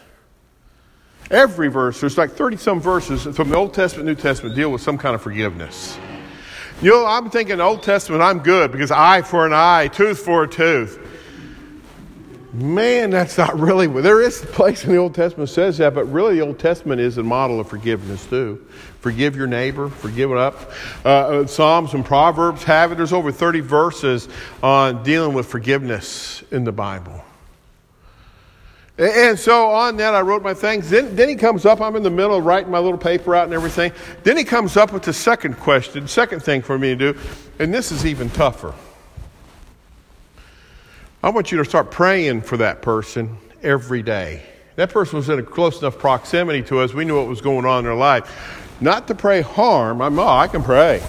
Every 1.33 1.69
verse, 1.69 2.01
there's 2.01 2.17
like 2.17 2.31
30 2.31 2.59
some 2.59 2.81
verses 2.81 3.25
from 3.37 3.49
the 3.51 3.57
Old 3.57 3.75
Testament, 3.75 4.07
New 4.07 4.15
Testament 4.15 4.55
deal 4.55 4.71
with 4.71 4.83
some 4.83 4.97
kind 4.97 5.17
of 5.17 5.23
forgiveness. 5.23 5.99
You 6.83 6.93
know, 6.93 7.05
I'm 7.05 7.29
thinking 7.29 7.61
Old 7.61 7.83
Testament, 7.83 8.23
I'm 8.23 8.39
good 8.39 8.73
because 8.73 8.91
eye 8.91 9.21
for 9.21 9.45
an 9.45 9.53
eye, 9.53 9.89
tooth 9.89 10.21
for 10.21 10.45
a 10.45 10.49
tooth. 10.49 10.99
Man, 12.55 13.11
that's 13.11 13.37
not 13.37 13.59
really, 13.59 13.87
there 13.87 14.23
is 14.23 14.43
a 14.43 14.47
place 14.47 14.83
in 14.85 14.91
the 14.91 14.97
Old 14.97 15.15
Testament 15.15 15.51
says 15.51 15.77
that, 15.77 15.95
but 15.95 16.07
really 16.07 16.37
the 16.37 16.41
Old 16.41 16.59
Testament 16.59 16.99
is 16.99 17.19
a 17.19 17.23
model 17.23 17.61
of 17.61 17.69
forgiveness 17.69 18.25
too. 18.25 18.67
Forgive 19.01 19.37
your 19.37 19.47
neighbor, 19.47 19.91
forgive 19.91 20.31
it 20.31 20.39
up. 20.39 20.73
Uh, 21.05 21.09
uh, 21.09 21.47
Psalms 21.47 21.93
and 21.93 22.03
Proverbs 22.03 22.65
have 22.65 22.93
it. 22.93 22.95
There's 22.95 23.13
over 23.13 23.31
30 23.31 23.61
verses 23.61 24.29
on 24.63 25.03
dealing 25.03 25.35
with 25.35 25.47
forgiveness 25.47 26.43
in 26.51 26.65
the 26.65 26.73
Bible. 26.73 27.20
And 29.01 29.39
so 29.39 29.71
on 29.71 29.97
that, 29.97 30.15
I 30.15 30.21
wrote 30.21 30.43
my 30.43 30.53
things. 30.53 30.91
Then, 30.91 31.17
then 31.17 31.31
he 31.31 31.35
comes 31.35 31.65
up. 31.65 31.81
I'm 31.81 31.97
in 31.97 32.03
the 32.03 32.11
middle 32.11 32.37
of 32.37 32.45
writing 32.45 32.71
my 32.71 32.79
little 32.79 32.99
paper 32.99 33.35
out 33.35 33.45
and 33.45 33.55
everything. 33.55 33.93
Then 34.25 34.37
he 34.37 34.45
comes 34.45 34.77
up 34.77 34.93
with 34.93 35.05
the 35.05 35.15
second 35.15 35.57
question, 35.57 36.07
second 36.07 36.43
thing 36.43 36.61
for 36.61 36.79
me 36.79 36.89
to 36.89 37.15
do. 37.15 37.19
And 37.59 37.73
this 37.73 37.93
is 37.93 38.05
even 38.05 38.29
tougher. 38.29 38.75
I 41.23 41.31
want 41.31 41.51
you 41.51 41.57
to 41.59 41.65
start 41.65 41.91
praying 41.91 42.43
for 42.43 42.59
that 42.59 42.83
person 42.83 43.39
every 43.63 44.03
day. 44.03 44.43
That 44.77 44.91
person 44.91 45.17
was 45.17 45.31
in 45.31 45.39
a 45.39 45.43
close 45.43 45.81
enough 45.81 45.97
proximity 45.97 46.61
to 46.65 46.81
us. 46.81 46.93
We 46.93 47.07
knew 47.07 47.17
what 47.17 47.27
was 47.27 47.41
going 47.41 47.65
on 47.65 47.79
in 47.79 47.85
their 47.87 47.95
life. 47.95 48.77
Not 48.83 49.09
to 49.09 49.15
pray 49.15 49.41
harm. 49.41 50.03
I'm, 50.03 50.19
oh, 50.19 50.29
I 50.29 50.47
can 50.47 50.63
pray. 50.63 51.03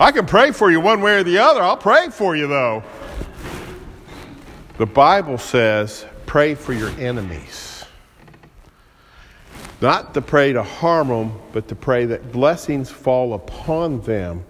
I 0.00 0.12
can 0.12 0.24
pray 0.24 0.50
for 0.50 0.70
you 0.70 0.80
one 0.80 1.02
way 1.02 1.16
or 1.16 1.22
the 1.22 1.38
other. 1.38 1.60
I'll 1.60 1.76
pray 1.76 2.08
for 2.08 2.34
you, 2.36 2.46
though. 2.46 2.82
The 4.78 4.86
Bible 4.86 5.36
says 5.36 6.06
pray 6.34 6.56
for 6.56 6.72
your 6.72 6.90
enemies. 6.98 7.84
Not 9.80 10.14
to 10.14 10.20
pray 10.20 10.52
to 10.52 10.64
harm 10.64 11.06
them, 11.06 11.32
but 11.52 11.68
to 11.68 11.76
pray 11.76 12.06
that 12.06 12.32
blessings 12.32 12.90
fall 12.90 13.34
upon 13.34 14.00
them, 14.00 14.44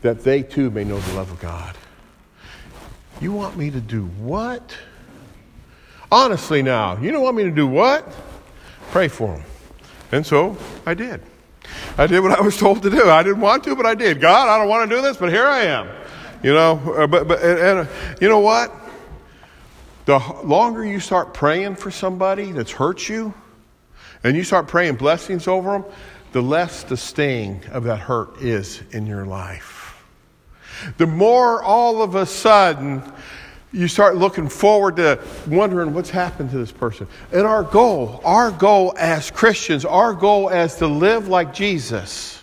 that 0.00 0.24
they 0.24 0.42
too 0.42 0.70
may 0.70 0.82
know 0.82 0.98
the 0.98 1.12
love 1.16 1.30
of 1.30 1.38
God. 1.38 1.76
You 3.20 3.30
want 3.30 3.58
me 3.58 3.70
to 3.72 3.78
do 3.78 4.06
what? 4.06 4.74
Honestly, 6.10 6.62
now, 6.62 6.96
you 6.96 7.12
don't 7.12 7.22
want 7.22 7.36
me 7.36 7.42
to 7.42 7.50
do 7.50 7.66
what? 7.66 8.10
Pray 8.90 9.08
for 9.08 9.34
them. 9.34 9.44
And 10.12 10.24
so 10.24 10.56
I 10.86 10.94
did. 10.94 11.20
I 11.98 12.06
did 12.06 12.20
what 12.20 12.38
I 12.38 12.40
was 12.40 12.56
told 12.56 12.82
to 12.84 12.88
do. 12.88 13.10
I 13.10 13.22
didn't 13.22 13.42
want 13.42 13.64
to, 13.64 13.76
but 13.76 13.84
I 13.84 13.94
did. 13.94 14.18
God, 14.18 14.48
I 14.48 14.56
don't 14.56 14.70
want 14.70 14.88
to 14.88 14.96
do 14.96 15.02
this, 15.02 15.18
but 15.18 15.28
here 15.28 15.44
I 15.44 15.64
am. 15.64 15.90
You 16.42 16.54
know, 16.54 16.94
uh, 16.96 17.06
but, 17.06 17.28
but 17.28 17.42
and, 17.42 17.80
and 17.80 17.88
you 18.18 18.30
know 18.30 18.40
what? 18.40 18.72
The 20.06 20.18
longer 20.44 20.84
you 20.84 21.00
start 21.00 21.32
praying 21.32 21.76
for 21.76 21.90
somebody 21.90 22.52
that's 22.52 22.72
hurt 22.72 23.08
you, 23.08 23.32
and 24.22 24.36
you 24.36 24.44
start 24.44 24.68
praying 24.68 24.96
blessings 24.96 25.48
over 25.48 25.72
them, 25.72 25.84
the 26.32 26.42
less 26.42 26.82
the 26.82 26.96
sting 26.96 27.62
of 27.70 27.84
that 27.84 28.00
hurt 28.00 28.42
is 28.42 28.82
in 28.90 29.06
your 29.06 29.24
life. 29.24 30.04
The 30.98 31.06
more 31.06 31.62
all 31.62 32.02
of 32.02 32.16
a 32.16 32.26
sudden 32.26 33.02
you 33.72 33.88
start 33.88 34.16
looking 34.16 34.48
forward 34.48 34.96
to 34.96 35.20
wondering 35.46 35.94
what's 35.94 36.10
happened 36.10 36.50
to 36.50 36.58
this 36.58 36.72
person. 36.72 37.06
And 37.32 37.46
our 37.46 37.62
goal, 37.62 38.20
our 38.24 38.50
goal 38.50 38.94
as 38.98 39.30
Christians, 39.30 39.84
our 39.84 40.12
goal 40.12 40.50
as 40.50 40.76
to 40.76 40.86
live 40.86 41.28
like 41.28 41.54
Jesus 41.54 42.40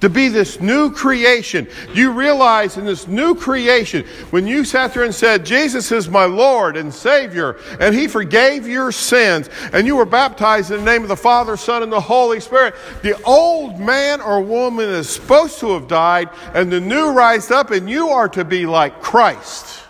to 0.00 0.08
be 0.08 0.28
this 0.28 0.60
new 0.60 0.90
creation. 0.92 1.68
You 1.92 2.12
realize 2.12 2.76
in 2.76 2.84
this 2.84 3.06
new 3.06 3.34
creation, 3.34 4.06
when 4.30 4.46
you 4.46 4.64
sat 4.64 4.94
there 4.94 5.04
and 5.04 5.14
said, 5.14 5.44
Jesus 5.44 5.92
is 5.92 6.08
my 6.08 6.24
Lord 6.24 6.76
and 6.76 6.92
Savior, 6.92 7.56
and 7.80 7.94
He 7.94 8.08
forgave 8.08 8.66
your 8.66 8.92
sins, 8.92 9.48
and 9.72 9.86
you 9.86 9.96
were 9.96 10.04
baptized 10.04 10.70
in 10.70 10.78
the 10.78 10.84
name 10.84 11.02
of 11.02 11.08
the 11.08 11.16
Father, 11.16 11.56
Son, 11.56 11.82
and 11.82 11.92
the 11.92 12.00
Holy 12.00 12.40
Spirit, 12.40 12.74
the 13.02 13.20
old 13.22 13.78
man 13.78 14.20
or 14.20 14.40
woman 14.40 14.88
is 14.88 15.08
supposed 15.08 15.58
to 15.60 15.72
have 15.72 15.88
died, 15.88 16.28
and 16.54 16.70
the 16.70 16.80
new 16.80 17.10
rised 17.10 17.52
up, 17.52 17.70
and 17.70 17.88
you 17.88 18.08
are 18.08 18.28
to 18.28 18.44
be 18.44 18.66
like 18.66 19.02
Christ. 19.02 19.80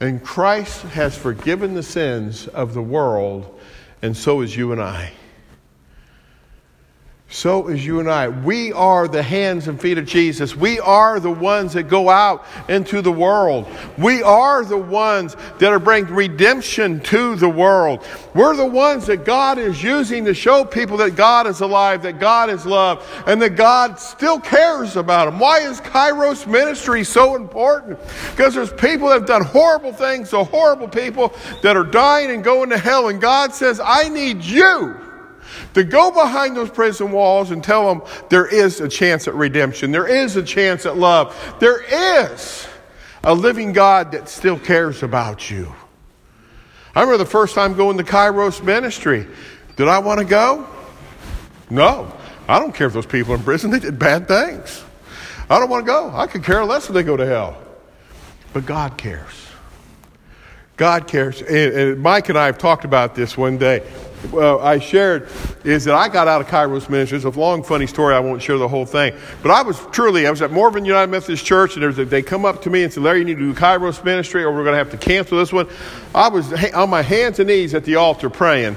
And 0.00 0.24
Christ 0.24 0.82
has 0.82 1.16
forgiven 1.16 1.74
the 1.74 1.82
sins 1.82 2.48
of 2.48 2.72
the 2.72 2.82
world, 2.82 3.60
and 4.00 4.16
so 4.16 4.40
is 4.40 4.56
you 4.56 4.72
and 4.72 4.80
I 4.80 5.12
so 7.32 7.68
is 7.68 7.86
you 7.86 8.00
and 8.00 8.10
I. 8.10 8.26
We 8.28 8.72
are 8.72 9.06
the 9.06 9.22
hands 9.22 9.68
and 9.68 9.80
feet 9.80 9.98
of 9.98 10.04
Jesus. 10.04 10.56
We 10.56 10.80
are 10.80 11.20
the 11.20 11.30
ones 11.30 11.74
that 11.74 11.84
go 11.84 12.10
out 12.10 12.44
into 12.68 13.02
the 13.02 13.12
world. 13.12 13.68
We 13.96 14.20
are 14.24 14.64
the 14.64 14.76
ones 14.76 15.36
that 15.60 15.72
are 15.72 15.78
bringing 15.78 16.12
redemption 16.12 16.98
to 17.00 17.36
the 17.36 17.48
world. 17.48 18.04
We're 18.34 18.56
the 18.56 18.66
ones 18.66 19.06
that 19.06 19.24
God 19.24 19.58
is 19.58 19.80
using 19.80 20.24
to 20.24 20.34
show 20.34 20.64
people 20.64 20.96
that 20.96 21.14
God 21.14 21.46
is 21.46 21.60
alive, 21.60 22.02
that 22.02 22.18
God 22.18 22.50
is 22.50 22.66
love, 22.66 23.06
and 23.28 23.40
that 23.42 23.50
God 23.50 24.00
still 24.00 24.40
cares 24.40 24.96
about 24.96 25.26
them. 25.26 25.38
Why 25.38 25.60
is 25.60 25.80
Kairos 25.80 26.48
ministry 26.48 27.04
so 27.04 27.36
important? 27.36 28.00
Because 28.32 28.54
there's 28.54 28.72
people 28.72 29.06
that 29.06 29.14
have 29.14 29.26
done 29.26 29.44
horrible 29.44 29.92
things 29.92 30.30
to 30.30 30.42
horrible 30.42 30.88
people 30.88 31.32
that 31.62 31.76
are 31.76 31.84
dying 31.84 32.32
and 32.32 32.42
going 32.42 32.70
to 32.70 32.78
hell, 32.78 33.08
and 33.08 33.20
God 33.20 33.54
says, 33.54 33.80
I 33.82 34.08
need 34.08 34.42
you 34.42 35.09
to 35.74 35.84
go 35.84 36.10
behind 36.10 36.56
those 36.56 36.70
prison 36.70 37.12
walls 37.12 37.50
and 37.50 37.62
tell 37.62 37.86
them 37.88 38.02
there 38.28 38.46
is 38.46 38.80
a 38.80 38.88
chance 38.88 39.28
at 39.28 39.34
redemption, 39.34 39.92
there 39.92 40.06
is 40.06 40.36
a 40.36 40.42
chance 40.42 40.86
at 40.86 40.96
love, 40.96 41.36
there 41.60 41.82
is 41.82 42.66
a 43.22 43.34
living 43.34 43.72
God 43.72 44.12
that 44.12 44.28
still 44.28 44.58
cares 44.58 45.02
about 45.02 45.50
you. 45.50 45.72
I 46.94 47.02
remember 47.02 47.18
the 47.18 47.30
first 47.30 47.54
time 47.54 47.74
going 47.74 47.98
to 47.98 48.04
Kairos 48.04 48.62
ministry. 48.64 49.26
Did 49.76 49.88
I 49.88 50.00
want 50.00 50.18
to 50.18 50.26
go? 50.26 50.66
No. 51.68 52.12
I 52.48 52.58
don't 52.58 52.74
care 52.74 52.88
if 52.88 52.92
those 52.92 53.06
people 53.06 53.34
in 53.34 53.42
prison, 53.42 53.70
they 53.70 53.78
did 53.78 53.98
bad 53.98 54.26
things. 54.26 54.82
I 55.48 55.60
don't 55.60 55.70
want 55.70 55.86
to 55.86 55.92
go. 55.92 56.10
I 56.12 56.26
could 56.26 56.42
care 56.42 56.64
less 56.64 56.88
if 56.88 56.94
they 56.94 57.04
go 57.04 57.16
to 57.16 57.26
hell. 57.26 57.62
But 58.52 58.66
God 58.66 58.98
cares. 58.98 59.46
God 60.76 61.06
cares. 61.06 61.42
And, 61.42 61.50
and 61.50 62.00
Mike 62.00 62.28
and 62.28 62.38
I 62.38 62.46
have 62.46 62.58
talked 62.58 62.84
about 62.84 63.14
this 63.14 63.36
one 63.36 63.58
day 63.58 63.88
well, 64.30 64.60
I 64.60 64.78
shared 64.78 65.28
is 65.64 65.84
that 65.86 65.94
I 65.94 66.08
got 66.08 66.28
out 66.28 66.40
of 66.40 66.46
Kairos 66.46 66.88
Ministry. 66.88 67.16
It's 67.16 67.24
a 67.24 67.30
long, 67.30 67.62
funny 67.62 67.86
story. 67.86 68.14
I 68.14 68.20
won't 68.20 68.42
share 68.42 68.58
the 68.58 68.68
whole 68.68 68.84
thing. 68.84 69.14
But 69.42 69.50
I 69.50 69.62
was 69.62 69.80
truly, 69.92 70.26
I 70.26 70.30
was 70.30 70.42
at 70.42 70.50
Morven 70.50 70.84
United 70.84 71.10
Methodist 71.10 71.44
Church, 71.44 71.76
and 71.76 71.84
a, 71.84 72.04
they 72.04 72.22
come 72.22 72.44
up 72.44 72.62
to 72.62 72.70
me 72.70 72.82
and 72.82 72.92
said, 72.92 73.02
Larry, 73.02 73.20
you 73.20 73.24
need 73.24 73.38
to 73.38 73.52
do 73.52 73.54
Kairos 73.54 74.04
Ministry, 74.04 74.44
or 74.44 74.52
we're 74.52 74.64
going 74.64 74.74
to 74.74 74.78
have 74.78 74.90
to 74.90 74.98
cancel 74.98 75.38
this 75.38 75.52
one. 75.52 75.68
I 76.14 76.28
was 76.28 76.52
on 76.74 76.90
my 76.90 77.02
hands 77.02 77.38
and 77.38 77.48
knees 77.48 77.74
at 77.74 77.84
the 77.84 77.96
altar 77.96 78.30
praying. 78.30 78.76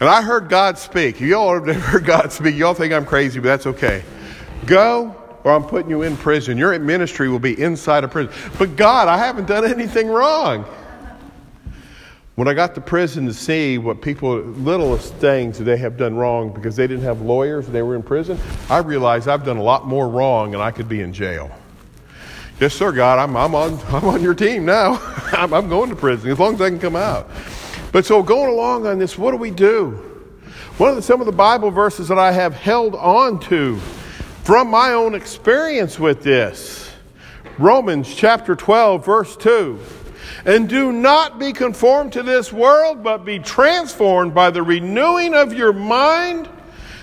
And 0.00 0.08
I 0.08 0.22
heard 0.22 0.48
God 0.48 0.78
speak. 0.78 1.20
You 1.20 1.36
all 1.36 1.54
have 1.54 1.64
never 1.66 1.80
heard 1.80 2.04
God 2.04 2.32
speak. 2.32 2.54
You 2.54 2.66
all 2.66 2.74
think 2.74 2.92
I'm 2.92 3.06
crazy, 3.06 3.40
but 3.40 3.48
that's 3.48 3.66
okay. 3.66 4.02
Go, 4.66 5.16
or 5.44 5.52
I'm 5.52 5.64
putting 5.64 5.90
you 5.90 6.02
in 6.02 6.16
prison. 6.16 6.56
Your 6.56 6.78
ministry 6.78 7.28
will 7.28 7.40
be 7.40 7.60
inside 7.60 8.04
a 8.04 8.08
prison. 8.08 8.32
But 8.58 8.76
God, 8.76 9.08
I 9.08 9.18
haven't 9.18 9.46
done 9.46 9.64
anything 9.64 10.08
wrong. 10.08 10.64
When 12.34 12.48
I 12.48 12.54
got 12.54 12.74
to 12.76 12.80
prison 12.80 13.26
to 13.26 13.34
see 13.34 13.76
what 13.76 14.00
people, 14.00 14.36
littlest 14.38 15.12
things 15.16 15.58
that 15.58 15.64
they 15.64 15.76
have 15.76 15.98
done 15.98 16.16
wrong 16.16 16.50
because 16.50 16.76
they 16.76 16.86
didn't 16.86 17.04
have 17.04 17.20
lawyers 17.20 17.66
and 17.66 17.74
they 17.74 17.82
were 17.82 17.94
in 17.94 18.02
prison, 18.02 18.38
I 18.70 18.78
realized 18.78 19.28
I've 19.28 19.44
done 19.44 19.58
a 19.58 19.62
lot 19.62 19.86
more 19.86 20.08
wrong 20.08 20.54
and 20.54 20.62
I 20.62 20.70
could 20.70 20.88
be 20.88 21.02
in 21.02 21.12
jail. 21.12 21.50
Yes, 22.58 22.72
sir, 22.72 22.90
God, 22.90 23.18
I'm, 23.18 23.36
I'm, 23.36 23.54
on, 23.54 23.78
I'm 23.88 24.06
on 24.06 24.22
your 24.22 24.32
team 24.32 24.64
now. 24.64 24.98
I'm, 25.32 25.52
I'm 25.52 25.68
going 25.68 25.90
to 25.90 25.96
prison 25.96 26.30
as 26.30 26.38
long 26.38 26.54
as 26.54 26.62
I 26.62 26.70
can 26.70 26.78
come 26.78 26.96
out. 26.96 27.28
But 27.92 28.06
so 28.06 28.22
going 28.22 28.50
along 28.50 28.86
on 28.86 28.98
this, 28.98 29.18
what 29.18 29.32
do 29.32 29.36
we 29.36 29.50
do? 29.50 29.90
One 30.78 30.88
of 30.88 30.96
the, 30.96 31.02
some 31.02 31.20
of 31.20 31.26
the 31.26 31.32
Bible 31.32 31.70
verses 31.70 32.08
that 32.08 32.18
I 32.18 32.32
have 32.32 32.54
held 32.54 32.94
on 32.94 33.40
to 33.40 33.76
from 34.42 34.68
my 34.68 34.94
own 34.94 35.14
experience 35.14 35.98
with 35.98 36.22
this 36.22 36.90
Romans 37.58 38.14
chapter 38.14 38.56
12, 38.56 39.04
verse 39.04 39.36
2. 39.36 39.78
And 40.44 40.68
do 40.68 40.92
not 40.92 41.38
be 41.38 41.52
conformed 41.52 42.12
to 42.14 42.22
this 42.22 42.52
world, 42.52 43.02
but 43.02 43.24
be 43.24 43.38
transformed 43.38 44.34
by 44.34 44.50
the 44.50 44.62
renewing 44.62 45.34
of 45.34 45.52
your 45.52 45.72
mind, 45.72 46.48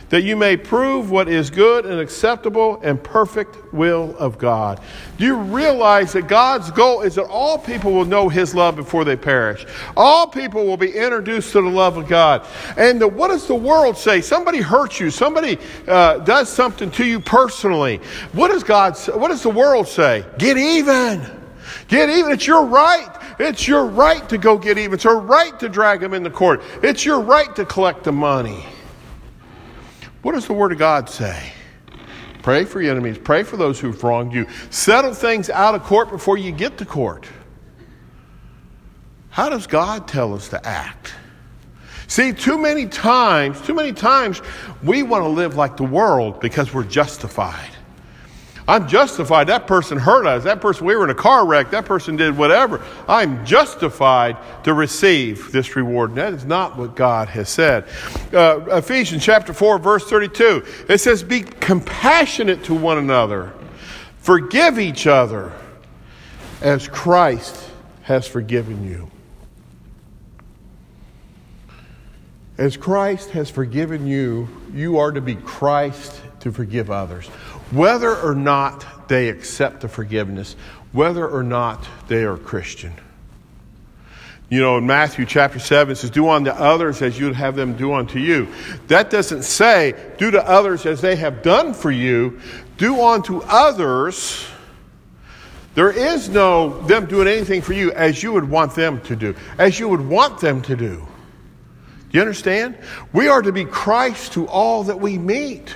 that 0.10 0.24
you 0.24 0.36
may 0.36 0.58
prove 0.58 1.12
what 1.12 1.30
is 1.30 1.52
good 1.52 1.86
and 1.86 2.00
acceptable 2.00 2.80
and 2.84 3.02
perfect 3.04 3.72
will 3.72 4.18
of 4.18 4.40
God. 4.40 4.82
Do 5.18 5.26
you 5.26 5.36
realize 5.38 6.14
that 6.14 6.28
God's 6.28 6.72
goal 6.72 7.02
is 7.02 7.14
that 7.16 7.26
all 7.26 7.60
people 7.60 7.92
will 7.92 8.06
know 8.06 8.28
His 8.28 8.56
love 8.56 8.76
before 8.76 9.06
they 9.06 9.16
perish? 9.16 9.68
All 9.96 10.26
people 10.26 10.66
will 10.66 10.78
be 10.78 10.90
introduced 10.90 11.52
to 11.52 11.62
the 11.62 11.70
love 11.70 11.98
of 11.98 12.08
God. 12.08 12.48
And 12.76 13.00
the, 13.00 13.08
what 13.08 13.28
does 13.28 13.48
the 13.48 13.54
world 13.54 13.98
say? 13.98 14.22
Somebody 14.22 14.62
hurts 14.62 15.00
you. 15.00 15.12
Somebody 15.12 15.60
uh, 15.88 16.18
does 16.20 16.50
something 16.50 16.90
to 16.92 17.06
you 17.06 17.20
personally. 17.20 17.98
What 18.32 18.48
does 18.48 18.64
God? 18.64 18.98
What 19.10 19.28
does 19.28 19.44
the 19.44 19.50
world 19.50 19.88
say? 19.88 20.26
Get 20.40 20.58
even. 20.58 21.22
Get 21.88 22.10
even. 22.10 22.32
It's 22.32 22.48
your 22.48 22.66
right. 22.66 23.16
It's 23.40 23.68
your 23.68 23.86
right 23.86 24.28
to 24.30 24.38
go 24.38 24.58
get 24.58 24.78
even. 24.78 24.96
It's 24.96 25.06
your 25.06 25.20
right 25.20 25.58
to 25.60 25.70
drag 25.70 26.02
them 26.02 26.14
into 26.14 26.30
court. 26.30 26.62
It's 26.84 27.06
your 27.06 27.22
right 27.22 27.56
to 27.56 27.66
collect 27.66 28.04
the 28.04 28.12
money. 28.12 28.66
What 30.22 30.34
does 30.34 30.46
the 30.46 30.54
Word 30.54 30.74
of 30.74 30.78
God 30.78 31.10
say? 31.10 31.54
Pray 32.42 32.66
for 32.66 32.82
your 32.82 32.92
enemies. 32.92 33.18
Pray 33.18 33.44
for 33.44 33.58
those 33.58 33.80
who've 33.80 34.02
wronged 34.04 34.34
you. 34.34 34.46
Settle 34.70 35.14
things 35.14 35.50
out 35.50 35.76
of 35.76 35.84
court 35.84 36.10
before 36.10 36.38
you 36.38 36.52
get 36.52 36.78
to 36.80 36.86
court. 36.86 37.28
How 39.30 39.50
does 39.50 39.68
God 39.68 40.08
tell 40.08 40.34
us 40.34 40.50
to 40.50 40.68
act? 40.68 41.14
See, 42.08 42.34
too 42.34 42.58
many 42.58 42.88
times, 42.88 43.62
too 43.62 43.74
many 43.74 43.94
times, 43.94 44.42
we 44.84 45.04
want 45.04 45.24
to 45.24 45.30
live 45.30 45.56
like 45.56 45.78
the 45.78 45.84
world 45.84 46.40
because 46.40 46.74
we're 46.74 46.84
justified. 46.84 47.70
I'm 48.70 48.88
justified. 48.88 49.48
That 49.48 49.66
person 49.66 49.98
hurt 49.98 50.28
us. 50.28 50.44
That 50.44 50.62
person, 50.62 50.86
we 50.86 50.96
were 50.96 51.04
in 51.04 51.10
a 51.10 51.16
car 51.16 51.44
wreck. 51.44 51.72
That 51.72 51.86
person 51.86 52.16
did 52.16 52.38
whatever. 52.38 52.86
I'm 53.08 53.44
justified 53.44 54.38
to 54.64 54.76
receive 54.76 55.52
this 55.52 55.76
reward. 55.76 56.12
And 56.12 56.20
that 56.20 56.34
is 56.34 56.46
not 56.46 56.78
what 56.78 56.96
God 56.96 57.30
has 57.30 57.50
said. 57.50 57.86
Uh, 58.32 58.60
Ephesians 58.78 59.26
chapter 59.26 59.54
4, 59.54 59.80
verse 59.80 60.08
32, 60.08 60.64
it 60.88 61.00
says, 61.00 61.24
Be 61.24 61.42
compassionate 61.42 62.64
to 62.66 62.76
one 62.76 63.00
another, 63.00 63.54
forgive 64.20 64.78
each 64.78 65.08
other 65.08 65.52
as 66.62 66.88
Christ 66.88 67.72
has 68.04 68.28
forgiven 68.28 68.88
you. 68.88 69.10
As 72.60 72.78
Christ 72.78 73.32
has 73.32 73.50
forgiven 73.50 74.06
you, 74.06 74.48
you 74.76 75.00
are 75.00 75.12
to 75.12 75.22
be 75.22 75.34
Christ 75.34 76.22
to 76.42 76.52
forgive 76.52 76.90
others 76.90 77.30
whether 77.72 78.16
or 78.16 78.36
not 78.36 79.08
they 79.08 79.30
accept 79.30 79.82
the 79.82 79.88
forgiveness, 79.88 80.56
whether 80.92 81.28
or 81.28 81.44
not 81.44 81.88
they 82.08 82.24
are 82.24 82.38
Christian. 82.38 82.94
You 84.50 84.62
know, 84.62 84.80
in 84.80 84.88
Matthew 84.88 85.28
chapter 85.28 85.60
7, 85.60 85.92
it 85.92 85.96
says, 85.96 86.10
Do 86.10 86.28
unto 86.30 86.50
others 86.50 87.04
as 87.04 87.20
you'd 87.20 87.36
have 87.36 87.56
them 87.56 87.78
do 87.78 87.94
unto 87.94 88.18
you. 88.18 88.48
That 88.88 89.12
doesn't 89.12 89.44
say, 89.44 89.94
Do 90.18 90.32
to 90.32 90.44
others 90.48 90.88
as 90.88 91.02
they 91.02 91.16
have 91.18 91.44
done 91.44 91.76
for 91.76 91.92
you. 91.92 92.40
Do 92.78 93.00
unto 93.00 93.42
others. 93.44 94.48
There 95.76 95.92
is 95.92 96.30
no 96.30 96.82
them 96.88 97.06
doing 97.06 97.28
anything 97.28 97.62
for 97.62 97.74
you 97.74 97.92
as 97.92 98.24
you 98.24 98.34
would 98.34 98.50
want 98.50 98.74
them 98.74 99.02
to 99.02 99.16
do, 99.16 99.36
as 99.60 99.80
you 99.80 99.88
would 99.88 100.06
want 100.06 100.42
them 100.42 100.64
to 100.64 100.76
do. 100.76 101.08
Do 102.10 102.18
you 102.18 102.22
understand? 102.22 102.76
We 103.14 103.28
are 103.28 103.44
to 103.44 103.52
be 103.52 103.66
Christ 103.66 104.34
to 104.34 104.48
all 104.48 104.86
that 104.86 105.00
we 105.00 105.20
meet. 105.20 105.76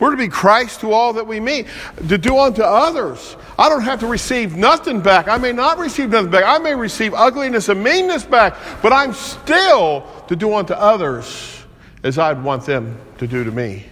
We're 0.00 0.10
to 0.10 0.16
be 0.16 0.28
Christ 0.28 0.80
to 0.80 0.92
all 0.92 1.12
that 1.12 1.26
we 1.26 1.38
meet, 1.38 1.66
to 2.08 2.18
do 2.18 2.38
unto 2.38 2.62
others. 2.62 3.36
I 3.58 3.68
don't 3.68 3.82
have 3.82 4.00
to 4.00 4.06
receive 4.06 4.56
nothing 4.56 5.02
back. 5.02 5.28
I 5.28 5.36
may 5.36 5.52
not 5.52 5.78
receive 5.78 6.08
nothing 6.08 6.30
back. 6.30 6.44
I 6.44 6.58
may 6.58 6.74
receive 6.74 7.12
ugliness 7.12 7.68
and 7.68 7.84
meanness 7.84 8.24
back, 8.24 8.56
but 8.82 8.92
I'm 8.92 9.12
still 9.12 10.06
to 10.28 10.34
do 10.34 10.54
unto 10.54 10.72
others 10.72 11.62
as 12.02 12.18
I'd 12.18 12.42
want 12.42 12.64
them 12.64 12.98
to 13.18 13.26
do 13.26 13.44
to 13.44 13.50
me. 13.50 13.84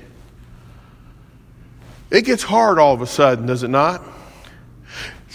It 2.11 2.25
gets 2.25 2.43
hard 2.43 2.79
all 2.79 2.95
of 2.95 3.03
a 3.03 3.07
sudden, 3.07 3.45
does 3.47 3.63
it 3.63 3.69
not? 3.69 4.03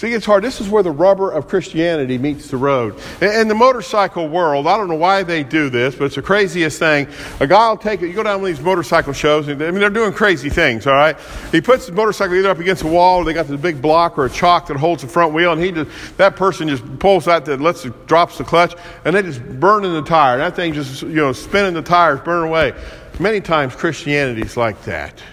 See, 0.03 0.11
it's 0.11 0.25
hard. 0.25 0.43
This 0.43 0.59
is 0.59 0.67
where 0.67 0.83
the 0.83 0.91
rubber 0.91 1.31
of 1.31 1.47
Christianity 1.47 2.17
meets 2.17 2.49
the 2.49 2.57
road. 2.57 2.99
In 3.21 3.47
the 3.47 3.55
motorcycle 3.55 4.27
world, 4.27 4.67
I 4.67 4.75
don't 4.75 4.89
know 4.89 4.97
why 4.97 5.23
they 5.23 5.45
do 5.45 5.69
this, 5.69 5.95
but 5.95 6.03
it's 6.03 6.15
the 6.15 6.21
craziest 6.21 6.77
thing. 6.77 7.07
A 7.39 7.47
guy 7.47 7.69
will 7.69 7.77
take 7.77 8.01
it, 8.01 8.07
you 8.07 8.13
go 8.13 8.21
down 8.21 8.41
one 8.41 8.51
of 8.51 8.57
these 8.57 8.65
motorcycle 8.65 9.13
shows, 9.13 9.47
and 9.47 9.63
I 9.63 9.71
mean, 9.71 9.79
they're 9.79 9.89
doing 9.89 10.11
crazy 10.11 10.49
things, 10.49 10.87
all 10.87 10.93
right? 10.93 11.17
He 11.53 11.61
puts 11.61 11.85
the 11.85 11.93
motorcycle 11.93 12.35
either 12.35 12.49
up 12.49 12.59
against 12.59 12.83
a 12.83 12.87
wall, 12.87 13.19
or 13.19 13.23
they 13.23 13.31
got 13.31 13.47
this 13.47 13.61
big 13.61 13.81
block 13.81 14.17
or 14.17 14.25
a 14.25 14.29
chalk 14.29 14.67
that 14.67 14.75
holds 14.75 15.03
the 15.03 15.07
front 15.07 15.33
wheel, 15.33 15.53
and 15.53 15.63
he 15.63 15.71
just, 15.71 16.17
that 16.17 16.35
person 16.35 16.67
just 16.67 16.83
pulls 16.99 17.23
that, 17.23 17.45
that 17.45 17.61
lets 17.61 17.85
it, 17.85 18.05
drops 18.05 18.37
the 18.37 18.43
clutch, 18.43 18.75
and 19.05 19.15
they 19.15 19.21
just 19.21 19.41
burn 19.61 19.85
in 19.85 19.93
the 19.93 20.03
tire. 20.03 20.37
That 20.37 20.53
thing 20.53 20.73
just, 20.73 21.03
you 21.03 21.15
know, 21.15 21.31
spinning 21.31 21.75
the 21.75 21.81
tires, 21.81 22.19
burning 22.19 22.49
away. 22.49 22.73
Many 23.21 23.39
times 23.39 23.73
Christianity's 23.73 24.57
like 24.57 24.83
that. 24.83 25.23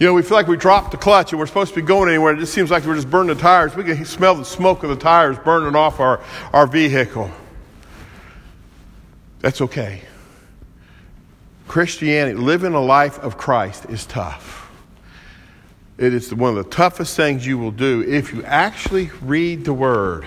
You 0.00 0.06
know, 0.06 0.14
we 0.14 0.22
feel 0.22 0.38
like 0.38 0.46
we 0.46 0.56
dropped 0.56 0.92
the 0.92 0.96
clutch 0.96 1.32
and 1.32 1.38
we're 1.38 1.46
supposed 1.46 1.74
to 1.74 1.80
be 1.80 1.86
going 1.86 2.08
anywhere. 2.08 2.32
It 2.32 2.38
just 2.38 2.54
seems 2.54 2.70
like 2.70 2.86
we're 2.86 2.94
just 2.94 3.10
burning 3.10 3.36
the 3.36 3.40
tires. 3.40 3.76
We 3.76 3.84
can 3.84 4.02
smell 4.06 4.34
the 4.34 4.46
smoke 4.46 4.82
of 4.82 4.88
the 4.88 4.96
tires 4.96 5.36
burning 5.38 5.76
off 5.76 6.00
our, 6.00 6.24
our 6.54 6.66
vehicle. 6.66 7.30
That's 9.40 9.60
okay. 9.60 10.00
Christianity, 11.68 12.34
living 12.34 12.72
a 12.72 12.80
life 12.80 13.18
of 13.18 13.36
Christ 13.36 13.90
is 13.90 14.06
tough. 14.06 14.70
It 15.98 16.14
is 16.14 16.34
one 16.34 16.56
of 16.56 16.64
the 16.64 16.70
toughest 16.70 17.14
things 17.14 17.46
you 17.46 17.58
will 17.58 17.70
do 17.70 18.02
if 18.02 18.32
you 18.32 18.42
actually 18.44 19.10
read 19.20 19.66
the 19.66 19.74
Word 19.74 20.24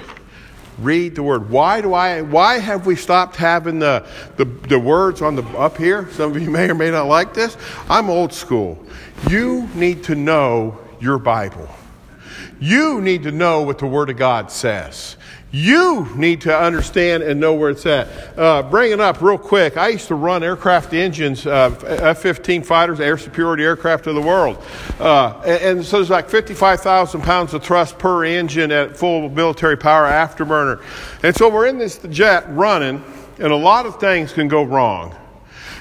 read 0.79 1.15
the 1.15 1.23
word. 1.23 1.49
Why 1.49 1.81
do 1.81 1.93
I 1.93 2.21
why 2.21 2.59
have 2.59 2.85
we 2.85 2.95
stopped 2.95 3.35
having 3.35 3.79
the, 3.79 4.05
the, 4.37 4.45
the 4.45 4.79
words 4.79 5.21
on 5.21 5.35
the 5.35 5.43
up 5.57 5.77
here? 5.77 6.09
Some 6.11 6.35
of 6.35 6.41
you 6.41 6.49
may 6.49 6.69
or 6.69 6.75
may 6.75 6.91
not 6.91 7.07
like 7.07 7.33
this. 7.33 7.57
I'm 7.89 8.09
old 8.09 8.33
school. 8.33 8.83
You 9.29 9.69
need 9.75 10.03
to 10.05 10.15
know 10.15 10.79
your 10.99 11.17
Bible. 11.17 11.69
You 12.59 13.01
need 13.01 13.23
to 13.23 13.31
know 13.31 13.61
what 13.61 13.79
the 13.79 13.87
Word 13.87 14.09
of 14.09 14.17
God 14.17 14.51
says. 14.51 15.17
You 15.55 16.09
need 16.15 16.41
to 16.41 16.57
understand 16.57 17.21
and 17.21 17.39
know 17.39 17.53
where 17.53 17.69
it's 17.69 17.85
at. 17.85 18.07
Uh, 18.35 18.63
bring 18.63 18.91
it 18.91 18.99
up 18.99 19.21
real 19.21 19.37
quick. 19.37 19.77
I 19.77 19.89
used 19.89 20.07
to 20.07 20.15
run 20.15 20.41
aircraft 20.41 20.95
engines, 20.95 21.45
uh, 21.45 21.69
F 21.85 22.23
15 22.23 22.63
fighters, 22.63 22.99
air 22.99 23.19
superiority 23.19 23.63
aircraft 23.63 24.07
of 24.07 24.15
the 24.15 24.21
world. 24.21 24.57
Uh, 24.99 25.39
and, 25.45 25.77
and, 25.77 25.85
so 25.85 25.97
there's 25.97 26.09
like 26.09 26.27
55,000 26.27 27.21
pounds 27.21 27.53
of 27.53 27.63
thrust 27.63 27.99
per 27.99 28.25
engine 28.25 28.71
at 28.71 28.97
full 28.97 29.29
military 29.29 29.77
power 29.77 30.07
afterburner. 30.07 30.81
And 31.21 31.35
so 31.35 31.49
we're 31.49 31.67
in 31.67 31.77
this 31.77 31.99
jet 32.09 32.45
running, 32.49 33.03
and 33.37 33.51
a 33.51 33.55
lot 33.55 33.85
of 33.85 33.99
things 33.99 34.33
can 34.33 34.47
go 34.47 34.63
wrong. 34.63 35.15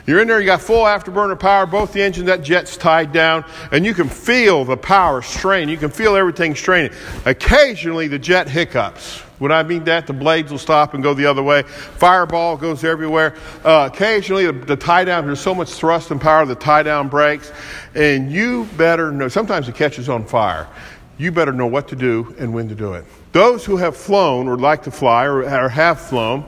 You're 0.07 0.21
in 0.21 0.29
there, 0.29 0.39
you 0.39 0.47
got 0.47 0.61
full 0.61 0.85
afterburner 0.85 1.41
power, 1.41 1.65
both 1.65 1.95
the 1.95 2.03
engines, 2.03 2.27
that 2.27 2.43
jet's 2.43 2.77
tied 2.77 3.11
down, 3.11 3.43
and 3.71 3.87
you 3.87 3.95
can 3.95 4.11
feel 4.11 4.67
the 4.67 4.77
power 4.77 5.23
strain. 5.23 5.71
You 5.71 5.79
can 5.79 5.91
feel 5.91 6.15
everything 6.15 6.55
straining. 6.57 6.93
Occasionally, 7.25 8.09
the 8.09 8.19
jet 8.19 8.49
hiccups. 8.49 9.23
When 9.43 9.51
I 9.51 9.65
mean 9.65 9.83
that, 9.85 10.07
the 10.07 10.13
blades 10.13 10.53
will 10.53 10.59
stop 10.59 10.95
and 10.95 11.03
go 11.03 11.15
the 11.15 11.27
other 11.27 11.43
way. 11.43 11.63
Fireball 11.63 12.57
goes 12.57 12.85
everywhere. 12.85 13.35
Uh, 13.65 13.91
occasionally, 13.93 14.47
the, 14.47 14.53
the 14.53 14.77
tie 14.77 15.03
down, 15.03 15.27
there's 15.27 15.41
so 15.41 15.53
much 15.53 15.71
thrust 15.71 16.13
and 16.13 16.21
power, 16.21 16.47
the 16.47 16.55
tie 16.55 16.85
down 16.85 17.09
breaks. 17.09 17.51
And 17.97 18.31
you 18.31 18.69
better 18.77 19.11
know, 19.11 19.27
sometimes 19.27 19.69
it 19.69 19.75
catches 19.75 20.09
on 20.09 20.27
fire. 20.27 20.69
You 21.19 21.33
better 21.33 21.53
know 21.53 21.67
what 21.67 21.89
to 21.89 21.97
do 21.97 22.37
and 22.39 22.55
when 22.55 22.69
to 22.69 22.77
do 22.77 22.95
it. 22.95 23.05
Those 23.33 23.65
who 23.65 23.77
have 23.79 23.97
flown 23.97 24.47
or 24.47 24.57
like 24.57 24.85
to 24.85 24.93
fly 24.93 25.25
or, 25.25 25.43
or 25.43 25.69
have 25.69 26.01
flown, 26.01 26.45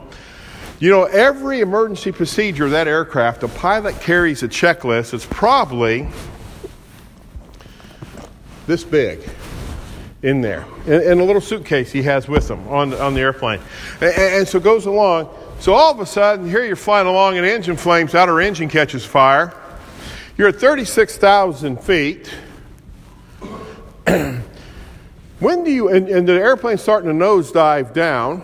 you 0.79 0.89
know, 0.89 1.03
every 1.03 1.59
emergency 1.59 2.13
procedure 2.13 2.63
of 2.63 2.71
that 2.71 2.87
aircraft, 2.87 3.41
the 3.41 3.49
pilot 3.49 3.99
carries 3.99 4.41
a 4.41 4.47
checklist 4.47 5.11
that's 5.11 5.25
probably 5.25 6.07
this 8.67 8.85
big 8.85 9.19
in 10.25 10.41
there, 10.41 10.65
in, 10.87 11.01
in, 11.03 11.19
a 11.19 11.23
little 11.23 11.41
suitcase 11.41 11.91
he 11.91 12.01
has 12.01 12.27
with 12.27 12.49
him 12.49 12.67
on, 12.67 12.95
on 12.95 13.13
the 13.13 13.21
airplane. 13.21 13.59
And, 14.01 14.13
and 14.13 14.47
so 14.47 14.59
goes 14.59 14.87
along. 14.87 15.29
So 15.59 15.73
all 15.73 15.91
of 15.91 15.99
a 15.99 16.05
sudden, 16.05 16.49
here 16.49 16.65
you're 16.65 16.75
flying 16.75 17.05
along 17.05 17.37
and 17.37 17.45
engine 17.45 17.77
flames 17.77 18.15
out, 18.15 18.27
or 18.27 18.41
engine 18.41 18.67
catches 18.67 19.05
fire. 19.05 19.53
You're 20.35 20.47
at 20.47 20.55
36,000 20.55 21.79
feet. 21.79 22.33
when 24.05 25.63
do 25.63 25.71
you, 25.71 25.89
and, 25.89 26.09
and 26.09 26.27
the 26.27 26.33
airplane's 26.33 26.81
starting 26.81 27.07
to 27.07 27.15
nosedive 27.15 27.93
down. 27.93 28.39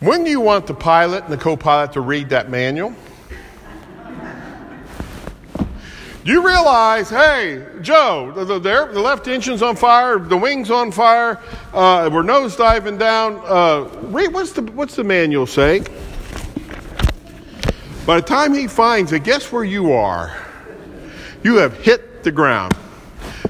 When 0.00 0.24
do 0.24 0.30
you 0.30 0.40
want 0.40 0.66
the 0.66 0.74
pilot 0.74 1.24
and 1.24 1.32
the 1.32 1.36
co 1.36 1.58
pilot 1.58 1.92
to 1.92 2.00
read 2.00 2.30
that 2.30 2.48
manual? 2.48 2.94
You 6.26 6.44
realize, 6.44 7.08
hey, 7.08 7.64
Joe, 7.82 8.32
the, 8.34 8.44
the, 8.44 8.58
the, 8.58 9.00
left 9.00 9.28
engine's 9.28 9.62
on 9.62 9.76
fire, 9.76 10.18
the 10.18 10.36
wing's 10.36 10.72
on 10.72 10.90
fire, 10.90 11.38
uh, 11.72 12.10
we're 12.12 12.24
nose 12.24 12.56
diving 12.56 12.98
down. 12.98 13.40
Uh, 13.44 13.84
what's, 13.84 14.50
the, 14.50 14.62
what's 14.62 14.96
the 14.96 15.04
manual 15.04 15.46
say? 15.46 15.84
By 18.04 18.16
the 18.16 18.26
time 18.26 18.54
he 18.54 18.66
finds 18.66 19.12
it, 19.12 19.22
guess 19.22 19.52
where 19.52 19.62
you 19.62 19.92
are? 19.92 20.36
You 21.44 21.58
have 21.58 21.78
hit 21.78 22.24
the 22.24 22.32
ground. 22.32 22.76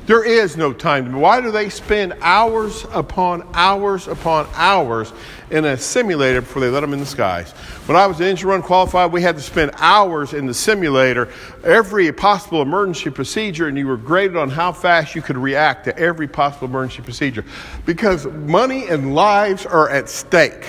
There 0.05 0.23
is 0.23 0.59
no 0.59 0.75
time. 0.75 1.15
Why 1.15 1.41
do 1.41 1.51
they 1.51 1.71
spend 1.71 2.13
hours 2.21 2.85
upon 2.93 3.49
hours 3.55 4.07
upon 4.07 4.49
hours 4.53 5.15
in 5.51 5.65
a 5.65 5.77
simulator 5.77 6.41
before 6.41 6.61
they 6.61 6.69
let 6.69 6.81
them 6.81 6.93
in 6.93 7.01
the 7.01 7.07
skies? 7.07 7.53
When 7.87 7.97
I 7.97 8.07
was 8.07 8.21
an 8.21 8.27
engine 8.27 8.49
run 8.49 8.63
qualified, 8.63 9.13
we 9.13 9.23
had 9.23 9.37
to 9.37 9.43
spend 9.43 9.73
hours 9.77 10.33
in 10.33 10.47
the 10.47 10.55
simulator, 10.55 11.29
every 11.65 12.13
possible 12.13 12.63
emergency 12.63 13.11
procedure, 13.11 13.69
and 13.69 13.79
you 13.79 13.87
were 13.87 13.97
graded 13.97 14.37
on 14.37 14.51
how 14.51 14.73
fast 14.73 15.15
you 15.15 15.23
could 15.23 15.37
react 15.37 15.85
to 15.85 15.99
every 15.99 16.29
possible 16.29 16.67
emergency 16.67 17.03
procedure. 17.03 17.45
Because 17.85 18.27
money 18.27 18.89
and 18.89 19.15
lives 19.15 19.67
are 19.67 19.89
at 19.89 20.09
stake. 20.09 20.67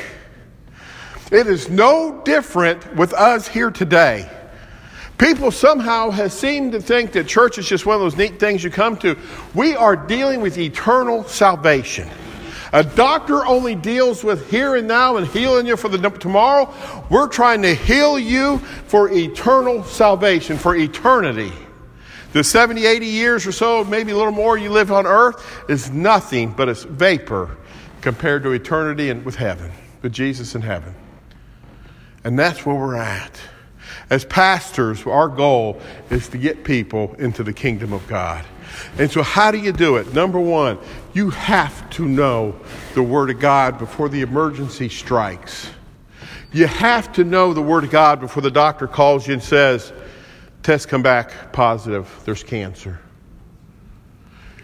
It 1.31 1.47
is 1.47 1.69
no 1.69 2.21
different 2.23 2.95
with 2.95 3.13
us 3.13 3.47
here 3.47 3.71
today. 3.71 4.29
People 5.17 5.49
somehow 5.49 6.11
have 6.11 6.31
seemed 6.31 6.73
to 6.73 6.79
think 6.79 7.11
that 7.13 7.27
church 7.27 7.57
is 7.57 7.67
just 7.67 7.85
one 7.85 7.95
of 7.95 8.01
those 8.01 8.15
neat 8.15 8.39
things 8.39 8.63
you 8.63 8.69
come 8.69 8.95
to. 8.97 9.17
We 9.55 9.75
are 9.75 9.95
dealing 9.95 10.41
with 10.41 10.57
eternal 10.59 11.23
salvation. 11.23 12.07
A 12.73 12.83
doctor 12.83 13.45
only 13.45 13.75
deals 13.75 14.23
with 14.23 14.49
here 14.49 14.75
and 14.75 14.87
now 14.87 15.17
and 15.17 15.27
healing 15.27 15.67
you 15.67 15.77
for 15.77 15.89
the 15.89 15.97
tomorrow. 16.09 16.73
We're 17.09 17.27
trying 17.27 17.61
to 17.61 17.73
heal 17.73 18.19
you 18.19 18.59
for 18.87 19.09
eternal 19.11 19.83
salvation, 19.83 20.57
for 20.57 20.75
eternity. 20.75 21.51
The 22.33 22.43
70, 22.43 22.85
80 22.85 23.05
years 23.05 23.47
or 23.47 23.51
so, 23.51 23.83
maybe 23.83 24.11
a 24.11 24.17
little 24.17 24.33
more 24.33 24.57
you 24.57 24.69
live 24.69 24.91
on 24.91 25.07
earth 25.07 25.69
is 25.69 25.89
nothing 25.89 26.51
but 26.51 26.67
it's 26.69 26.83
vapor 26.83 27.57
compared 28.01 28.43
to 28.43 28.51
eternity 28.51 29.09
and 29.09 29.25
with 29.25 29.35
heaven, 29.35 29.71
with 30.01 30.13
Jesus 30.13 30.53
in 30.53 30.61
heaven. 30.61 30.93
And 32.23 32.37
that's 32.37 32.65
where 32.65 32.75
we're 32.75 32.97
at. 32.97 33.39
As 34.09 34.25
pastors, 34.25 35.05
our 35.05 35.27
goal 35.27 35.81
is 36.09 36.27
to 36.29 36.37
get 36.37 36.63
people 36.63 37.13
into 37.15 37.43
the 37.43 37.53
kingdom 37.53 37.93
of 37.93 38.05
God. 38.07 38.45
And 38.97 39.09
so, 39.11 39.23
how 39.23 39.51
do 39.51 39.57
you 39.57 39.71
do 39.71 39.97
it? 39.97 40.13
Number 40.13 40.39
one, 40.39 40.77
you 41.17 41.31
have 41.31 41.89
to 41.89 42.07
know 42.07 42.55
the 42.93 43.01
Word 43.01 43.31
of 43.31 43.39
God 43.39 43.79
before 43.79 44.07
the 44.07 44.21
emergency 44.21 44.87
strikes. 44.87 45.67
You 46.53 46.67
have 46.67 47.11
to 47.13 47.23
know 47.23 47.55
the 47.55 47.61
Word 47.61 47.85
of 47.85 47.89
God 47.89 48.19
before 48.19 48.43
the 48.43 48.51
doctor 48.51 48.85
calls 48.85 49.25
you 49.25 49.33
and 49.33 49.41
says, 49.41 49.91
Test 50.61 50.89
come 50.89 51.01
back 51.01 51.51
positive, 51.51 52.07
there's 52.23 52.43
cancer. 52.43 52.99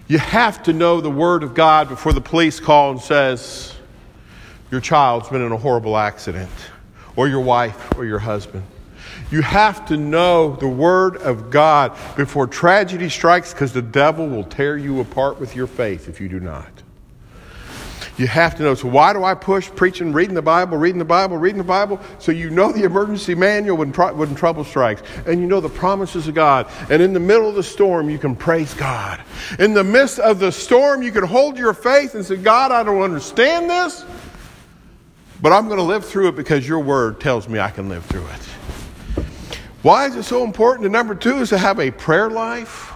You 0.08 0.20
have 0.20 0.62
to 0.64 0.74
know 0.74 1.02
the 1.02 1.10
Word 1.10 1.42
of 1.42 1.56
God 1.56 1.90
before 1.90 2.14
the 2.14 2.22
police 2.22 2.60
call 2.60 2.92
and 2.92 3.02
says, 3.02 3.74
Your 4.70 4.80
child's 4.80 5.30
been 5.30 5.42
in 5.42 5.52
a 5.52 5.58
horrible 5.58 5.98
accident, 5.98 6.52
or 7.16 7.28
your 7.28 7.42
wife, 7.42 7.98
or 7.98 8.06
your 8.06 8.20
husband. 8.20 8.64
You 9.32 9.42
have 9.42 9.86
to 9.88 9.98
know 9.98 10.56
the 10.56 10.68
Word 10.68 11.18
of 11.18 11.50
God 11.50 11.98
before 12.16 12.48
tragedy 12.48 13.10
strikes 13.10 13.54
because 13.54 13.74
the 13.74 13.82
devil 13.82 14.28
will 14.28 14.44
tear 14.44 14.78
you 14.78 15.00
apart 15.00 15.40
with 15.40 15.56
your 15.56 15.68
faith 15.68 16.08
if 16.08 16.22
you 16.22 16.30
do 16.30 16.40
not. 16.40 16.84
You 18.18 18.28
have 18.28 18.56
to 18.58 18.64
know. 18.64 18.76
So, 18.76 18.88
why 18.88 19.12
do 19.14 19.24
I 19.24 19.34
push 19.34 19.70
preaching, 19.72 20.14
reading 20.14 20.36
the 20.36 20.42
Bible, 20.42 20.78
reading 20.78 21.00
the 21.00 21.06
Bible, 21.06 21.38
reading 21.38 21.58
the 21.58 21.64
Bible? 21.64 22.00
So 22.20 22.32
you 22.32 22.52
know 22.52 22.72
the 22.72 22.84
emergency 22.84 23.34
manual 23.34 23.78
when, 23.78 23.92
when 23.92 24.36
trouble 24.36 24.64
strikes, 24.64 25.02
and 25.26 25.42
you 25.42 25.48
know 25.48 25.60
the 25.60 25.70
promises 25.70 26.28
of 26.28 26.36
God. 26.36 26.70
And 26.92 27.02
in 27.02 27.14
the 27.14 27.20
middle 27.20 27.50
of 27.50 27.56
the 27.56 27.64
storm, 27.64 28.10
you 28.10 28.20
can 28.20 28.36
praise 28.36 28.74
God. 28.76 29.22
In 29.58 29.74
the 29.74 29.84
midst 29.84 30.20
of 30.20 30.40
the 30.40 30.52
storm, 30.52 31.02
you 31.02 31.12
can 31.12 31.24
hold 31.24 31.58
your 31.58 31.74
faith 31.74 32.14
and 32.14 32.24
say, 32.24 32.38
God, 32.38 32.72
I 32.72 32.84
don't 32.84 33.02
understand 33.02 33.68
this, 33.68 34.06
but 35.42 35.52
I'm 35.52 35.66
going 35.66 35.80
to 35.80 35.84
live 35.84 36.06
through 36.06 36.30
it 36.30 36.36
because 36.36 36.68
your 36.68 36.80
word 36.80 37.20
tells 37.20 37.50
me 37.50 37.60
I 37.60 37.72
can 37.72 37.90
live 37.90 38.06
through 38.06 38.28
it. 38.28 38.73
Why 39.84 40.08
is 40.08 40.16
it 40.16 40.24
so 40.24 40.46
important? 40.46 40.86
And 40.86 40.94
number 40.94 41.14
two 41.14 41.42
is 41.42 41.50
to 41.50 41.58
have 41.58 41.78
a 41.78 41.92
prayer 41.92 42.30
life. 42.30 42.94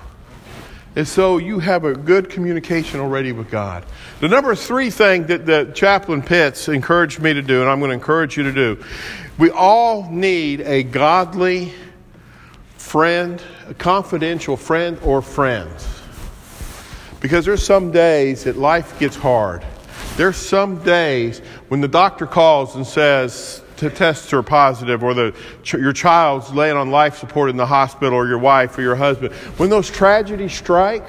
And 0.96 1.06
so 1.06 1.38
you 1.38 1.60
have 1.60 1.84
a 1.84 1.94
good 1.94 2.30
communication 2.30 3.02
already 3.02 3.34
with 3.34 3.52
God. 3.52 3.86
The 4.22 4.30
number 4.30 4.56
three 4.56 4.90
thing 4.90 5.28
that, 5.28 5.46
that 5.46 5.76
Chaplain 5.76 6.22
Pitts 6.22 6.70
encouraged 6.70 7.20
me 7.20 7.34
to 7.34 7.42
do, 7.42 7.60
and 7.60 7.70
I'm 7.70 7.80
going 7.80 7.90
to 7.90 7.94
encourage 7.94 8.38
you 8.38 8.44
to 8.44 8.54
do, 8.54 8.84
we 9.38 9.52
all 9.52 10.10
need 10.10 10.62
a 10.62 10.82
godly 10.82 11.74
friend, 12.78 13.44
a 13.68 13.74
confidential 13.74 14.56
friend 14.56 14.98
or 15.04 15.22
friends. 15.22 15.86
Because 17.20 17.46
there's 17.46 17.64
some 17.64 17.92
days 17.92 18.46
that 18.46 18.56
life 18.56 18.98
gets 18.98 19.18
hard. 19.18 19.64
There's 20.16 20.38
some 20.38 20.82
days 20.84 21.40
when 21.68 21.82
the 21.82 21.88
doctor 21.90 22.26
calls 22.26 22.76
and 22.76 22.88
says, 22.88 23.62
to 23.78 23.90
tests 23.90 24.34
are 24.34 24.44
positive 24.44 25.04
or 25.04 25.14
the, 25.14 25.36
your 25.66 25.94
child's 25.94 26.52
laying 26.52 26.78
on 26.78 26.92
life 26.92 27.18
support 27.18 27.50
in 27.50 27.58
the 27.58 27.66
hospital 27.66 28.14
or 28.14 28.28
your 28.28 28.40
wife 28.40 28.78
or 28.78 28.82
your 28.82 28.96
husband, 28.96 29.34
when 29.58 29.70
those 29.70 29.90
tragedies 29.90 30.54
strike 30.54 31.06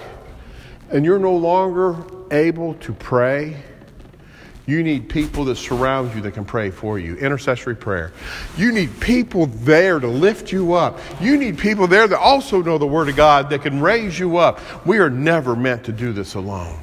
and 0.91 1.05
you're 1.05 1.19
no 1.19 1.35
longer 1.35 1.97
able 2.31 2.75
to 2.75 2.93
pray, 2.93 3.57
you 4.67 4.83
need 4.83 5.09
people 5.09 5.47
that 5.47 5.57
surround 5.57 6.15
you 6.15 6.21
that 6.21 6.33
can 6.33 6.45
pray 6.45 6.71
for 6.71 6.99
you. 6.99 7.17
Intercessory 7.17 7.75
prayer. 7.75 8.13
You 8.59 8.71
need 8.71 9.01
people 9.01 9.47
there 9.47 9.99
to 9.99 10.07
lift 10.07 10.53
you 10.53 10.75
up. 10.75 11.01
You 11.23 11.39
need 11.39 11.57
people 11.57 11.87
there 11.87 12.07
that 12.07 12.19
also 12.19 12.63
know 12.63 12.77
the 12.77 12.87
Word 12.87 13.09
of 13.09 13.17
God 13.17 13.49
that 13.49 13.63
can 13.63 13.81
raise 13.81 14.19
you 14.19 14.37
up. 14.37 14.61
We 14.85 14.99
are 14.99 15.09
never 15.09 15.57
meant 15.57 15.85
to 15.85 15.93
do 15.93 16.13
this 16.13 16.35
alone. 16.35 16.79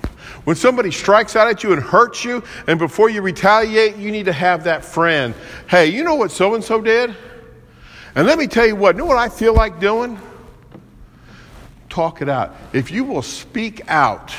When 0.46 0.56
somebody 0.56 0.92
strikes 0.92 1.36
out 1.36 1.48
at 1.48 1.64
you 1.64 1.74
and 1.74 1.82
hurts 1.82 2.24
you, 2.24 2.44
and 2.68 2.80
before 2.80 3.10
you 3.10 3.22
retaliate, 3.22 3.98
you 3.98 4.12
need 4.12 4.26
to 4.26 4.34
have 4.34 4.64
that 4.64 4.86
friend. 4.86 5.34
Hey, 5.68 5.88
you 5.88 6.04
know 6.04 6.16
what 6.16 6.32
so 6.32 6.54
and 6.54 6.64
so 6.64 6.80
did? 6.82 7.16
And 8.16 8.26
let 8.26 8.40
me 8.40 8.48
tell 8.48 8.66
you 8.66 8.76
what, 8.76 8.96
you 8.96 9.00
know 9.00 9.06
what 9.06 9.18
I 9.18 9.28
feel 9.28 9.54
like 9.54 9.80
doing? 9.80 10.20
Talk 11.90 12.22
it 12.22 12.30
out. 12.30 12.56
If 12.74 12.92
you 12.92 13.04
will 13.04 13.22
speak 13.22 13.82
out 13.90 14.32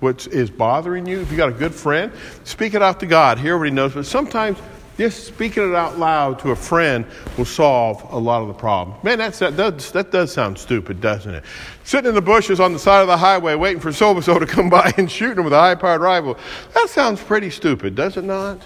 what 0.00 0.26
is 0.26 0.50
bothering 0.50 1.06
you, 1.06 1.20
if 1.20 1.30
you 1.30 1.36
got 1.36 1.48
a 1.48 1.52
good 1.52 1.74
friend, 1.74 2.12
speak 2.44 2.74
it 2.74 2.82
out 2.82 3.00
to 3.00 3.06
God. 3.06 3.38
He 3.38 3.50
already 3.50 3.74
knows. 3.74 3.94
But 3.94 4.06
sometimes 4.06 4.58
just 4.96 5.26
speaking 5.26 5.70
it 5.70 5.74
out 5.74 5.98
loud 5.98 6.38
to 6.40 6.50
a 6.50 6.56
friend 6.56 7.04
will 7.36 7.44
solve 7.44 8.02
a 8.10 8.18
lot 8.18 8.42
of 8.42 8.48
the 8.48 8.54
problem. 8.54 8.96
Man, 9.02 9.18
that's, 9.18 9.40
that, 9.40 9.56
does, 9.56 9.90
that 9.92 10.12
does 10.12 10.32
sound 10.32 10.58
stupid, 10.58 11.00
doesn't 11.00 11.34
it? 11.34 11.44
Sitting 11.82 12.10
in 12.10 12.14
the 12.14 12.22
bushes 12.22 12.60
on 12.60 12.72
the 12.72 12.78
side 12.78 13.00
of 13.00 13.08
the 13.08 13.16
highway 13.16 13.54
waiting 13.54 13.80
for 13.80 13.92
so 13.92 14.12
and 14.12 14.24
so 14.24 14.38
to 14.38 14.46
come 14.46 14.70
by 14.70 14.92
and 14.96 15.10
shooting 15.10 15.38
him 15.38 15.44
with 15.44 15.52
a 15.52 15.58
high 15.58 15.74
powered 15.74 16.00
rifle. 16.00 16.38
That 16.74 16.88
sounds 16.88 17.20
pretty 17.20 17.50
stupid, 17.50 17.94
does 17.94 18.16
it 18.16 18.24
not? 18.24 18.60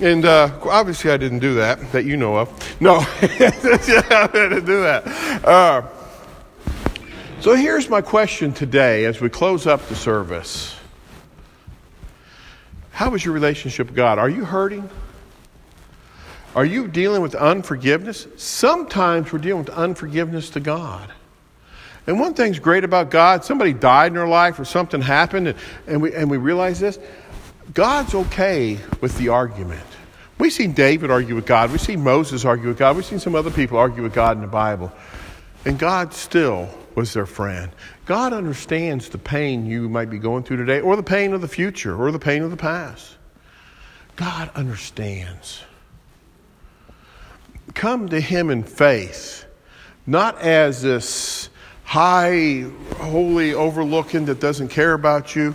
And 0.00 0.24
uh, 0.24 0.58
obviously, 0.62 1.10
I 1.10 1.18
didn't 1.18 1.40
do 1.40 1.54
that, 1.54 1.92
that 1.92 2.06
you 2.06 2.16
know 2.16 2.38
of. 2.38 2.80
No, 2.80 2.96
I 3.20 4.28
didn't 4.32 4.64
do 4.64 4.80
that. 4.80 5.44
Uh, 5.44 5.82
so 7.40 7.54
here's 7.54 7.88
my 7.90 8.00
question 8.00 8.52
today 8.52 9.04
as 9.04 9.20
we 9.20 9.28
close 9.28 9.66
up 9.66 9.86
the 9.88 9.94
service. 9.94 10.79
How 13.00 13.14
is 13.14 13.24
your 13.24 13.32
relationship 13.32 13.86
with 13.86 13.96
God? 13.96 14.18
Are 14.18 14.28
you 14.28 14.44
hurting? 14.44 14.86
Are 16.54 16.66
you 16.66 16.86
dealing 16.86 17.22
with 17.22 17.34
unforgiveness? 17.34 18.26
Sometimes 18.36 19.32
we're 19.32 19.38
dealing 19.38 19.64
with 19.64 19.70
unforgiveness 19.70 20.50
to 20.50 20.60
God. 20.60 21.10
And 22.06 22.20
one 22.20 22.34
thing's 22.34 22.58
great 22.58 22.84
about 22.84 23.10
God 23.10 23.42
somebody 23.42 23.72
died 23.72 24.08
in 24.08 24.16
their 24.16 24.28
life 24.28 24.60
or 24.60 24.66
something 24.66 25.00
happened, 25.00 25.48
and, 25.48 25.58
and, 25.86 26.02
we, 26.02 26.12
and 26.12 26.30
we 26.30 26.36
realize 26.36 26.78
this 26.78 26.98
God's 27.72 28.14
okay 28.14 28.78
with 29.00 29.16
the 29.16 29.30
argument. 29.30 29.80
We've 30.38 30.52
seen 30.52 30.72
David 30.72 31.10
argue 31.10 31.34
with 31.34 31.46
God, 31.46 31.70
we've 31.70 31.80
seen 31.80 32.04
Moses 32.04 32.44
argue 32.44 32.68
with 32.68 32.76
God, 32.76 32.96
we've 32.96 33.06
seen 33.06 33.18
some 33.18 33.34
other 33.34 33.50
people 33.50 33.78
argue 33.78 34.02
with 34.02 34.12
God 34.12 34.36
in 34.36 34.42
the 34.42 34.46
Bible. 34.46 34.92
And 35.64 35.78
God 35.78 36.12
still 36.12 36.68
was 37.00 37.14
their 37.14 37.24
friend. 37.24 37.72
God 38.04 38.34
understands 38.34 39.08
the 39.08 39.16
pain 39.16 39.64
you 39.64 39.88
might 39.88 40.10
be 40.10 40.18
going 40.18 40.42
through 40.42 40.58
today, 40.58 40.80
or 40.80 40.96
the 40.96 41.02
pain 41.02 41.32
of 41.32 41.40
the 41.40 41.48
future, 41.48 41.96
or 41.96 42.12
the 42.12 42.18
pain 42.18 42.42
of 42.42 42.50
the 42.50 42.58
past. 42.58 43.16
God 44.16 44.50
understands. 44.54 45.62
Come 47.72 48.10
to 48.10 48.20
Him 48.20 48.50
in 48.50 48.62
faith, 48.62 49.46
not 50.06 50.38
as 50.42 50.82
this 50.82 51.48
high, 51.84 52.66
holy 52.98 53.54
overlooking 53.54 54.26
that 54.26 54.38
doesn't 54.38 54.68
care 54.68 54.92
about 54.92 55.34
you, 55.34 55.54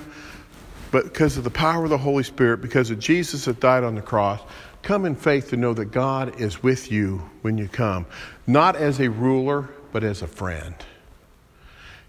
but 0.89 1.03
because 1.03 1.37
of 1.37 1.43
the 1.43 1.51
power 1.51 1.83
of 1.83 1.91
the 1.91 1.97
Holy 1.99 2.23
Spirit, 2.23 2.59
because 2.59 2.89
of 2.89 2.97
Jesus 2.97 3.45
that 3.45 3.59
died 3.59 3.83
on 3.83 3.93
the 3.93 4.01
cross. 4.01 4.41
Come 4.81 5.05
in 5.05 5.15
faith 5.15 5.51
to 5.51 5.57
know 5.57 5.75
that 5.75 5.85
God 5.85 6.41
is 6.41 6.63
with 6.63 6.91
you 6.91 7.21
when 7.43 7.59
you 7.59 7.67
come, 7.67 8.07
not 8.47 8.75
as 8.75 8.99
a 8.99 9.11
ruler, 9.11 9.69
but 9.91 10.03
as 10.03 10.23
a 10.23 10.27
friend. 10.27 10.73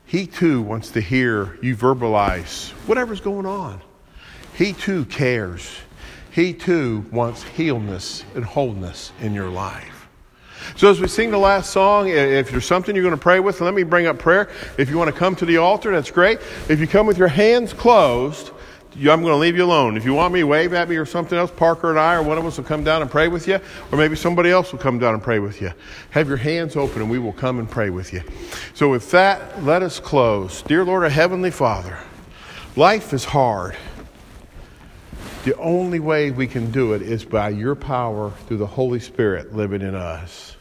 He 0.06 0.26
too 0.26 0.62
wants 0.62 0.90
to 0.92 1.00
hear 1.00 1.58
you 1.60 1.76
verbalize 1.76 2.70
whatever's 2.86 3.20
going 3.20 3.44
on. 3.44 3.80
He 4.54 4.72
too 4.72 5.04
cares. 5.04 5.68
He 6.30 6.54
too 6.54 7.04
wants 7.10 7.42
healness 7.42 8.24
and 8.34 8.44
wholeness 8.44 9.12
in 9.20 9.34
your 9.34 9.48
life. 9.48 10.08
So, 10.76 10.90
as 10.90 11.00
we 11.00 11.08
sing 11.08 11.30
the 11.30 11.38
last 11.38 11.70
song, 11.70 12.08
if 12.08 12.50
there's 12.50 12.64
something 12.64 12.94
you're 12.94 13.04
going 13.04 13.14
to 13.14 13.20
pray 13.20 13.40
with, 13.40 13.60
let 13.60 13.74
me 13.74 13.82
bring 13.82 14.06
up 14.06 14.18
prayer. 14.18 14.48
If 14.78 14.90
you 14.90 14.98
want 14.98 15.12
to 15.12 15.18
come 15.18 15.36
to 15.36 15.46
the 15.46 15.58
altar, 15.58 15.92
that's 15.92 16.10
great. 16.10 16.40
If 16.68 16.80
you 16.80 16.86
come 16.86 17.06
with 17.06 17.18
your 17.18 17.28
hands 17.28 17.72
closed, 17.72 18.50
I'm 18.98 19.20
going 19.20 19.24
to 19.24 19.36
leave 19.36 19.56
you 19.56 19.64
alone. 19.64 19.98
If 19.98 20.06
you 20.06 20.14
want 20.14 20.32
me, 20.32 20.42
wave 20.42 20.72
at 20.72 20.88
me 20.88 20.96
or 20.96 21.04
something 21.04 21.36
else. 21.36 21.50
Parker 21.50 21.90
and 21.90 21.98
I, 21.98 22.14
or 22.14 22.22
one 22.22 22.38
of 22.38 22.46
us 22.46 22.56
will 22.56 22.64
come 22.64 22.82
down 22.82 23.02
and 23.02 23.10
pray 23.10 23.28
with 23.28 23.46
you, 23.46 23.60
or 23.92 23.98
maybe 23.98 24.16
somebody 24.16 24.50
else 24.50 24.72
will 24.72 24.78
come 24.78 24.98
down 24.98 25.12
and 25.12 25.22
pray 25.22 25.38
with 25.38 25.60
you. 25.60 25.70
Have 26.10 26.28
your 26.28 26.38
hands 26.38 26.76
open, 26.76 27.02
and 27.02 27.10
we 27.10 27.18
will 27.18 27.34
come 27.34 27.58
and 27.58 27.70
pray 27.70 27.90
with 27.90 28.14
you. 28.14 28.22
So, 28.74 28.90
with 28.90 29.10
that, 29.10 29.62
let 29.64 29.82
us 29.82 30.00
close. 30.00 30.62
Dear 30.62 30.82
Lord, 30.84 31.02
our 31.02 31.10
Heavenly 31.10 31.50
Father, 31.50 31.98
life 32.74 33.12
is 33.12 33.24
hard. 33.24 33.76
The 35.44 35.56
only 35.58 36.00
way 36.00 36.30
we 36.30 36.46
can 36.46 36.70
do 36.70 36.94
it 36.94 37.02
is 37.02 37.24
by 37.24 37.50
your 37.50 37.74
power 37.74 38.30
through 38.46 38.56
the 38.56 38.66
Holy 38.66 38.98
Spirit 38.98 39.54
living 39.54 39.82
in 39.82 39.94
us. 39.94 40.56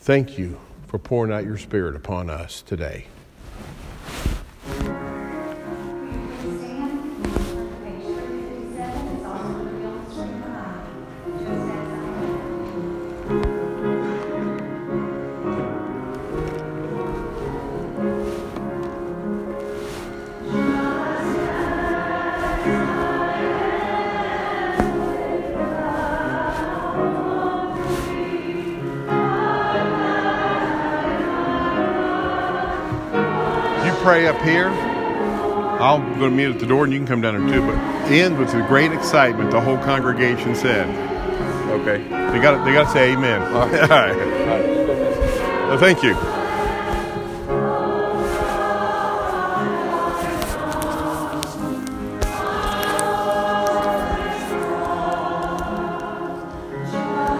Thank 0.00 0.38
you 0.38 0.58
for 0.86 0.98
pouring 0.98 1.32
out 1.32 1.44
your 1.44 1.58
Spirit 1.58 1.96
upon 1.96 2.30
us 2.30 2.62
today. 2.62 3.06
I'm 35.96 36.18
going 36.18 36.30
to 36.30 36.36
meet 36.36 36.46
at 36.46 36.58
the 36.58 36.66
door, 36.66 36.84
and 36.84 36.92
you 36.92 36.98
can 36.98 37.06
come 37.06 37.20
down 37.20 37.46
there 37.46 37.60
too. 37.60 37.66
But 37.66 38.10
end 38.10 38.38
with 38.38 38.52
the 38.52 38.62
great 38.62 38.92
excitement. 38.92 39.50
The 39.50 39.60
whole 39.60 39.78
congregation 39.78 40.54
said. 40.54 40.88
Okay. 41.70 42.02
They 42.02 42.40
got. 42.40 42.64
They 42.64 42.72
got 42.72 42.84
to 42.84 42.90
say 42.90 43.12
Amen. 43.12 43.42
All 43.54 43.68
right. 43.68 43.82
All 43.82 43.88
right. 43.88 44.66
Well, 45.68 45.78
thank 45.78 46.02
you. 46.02 46.14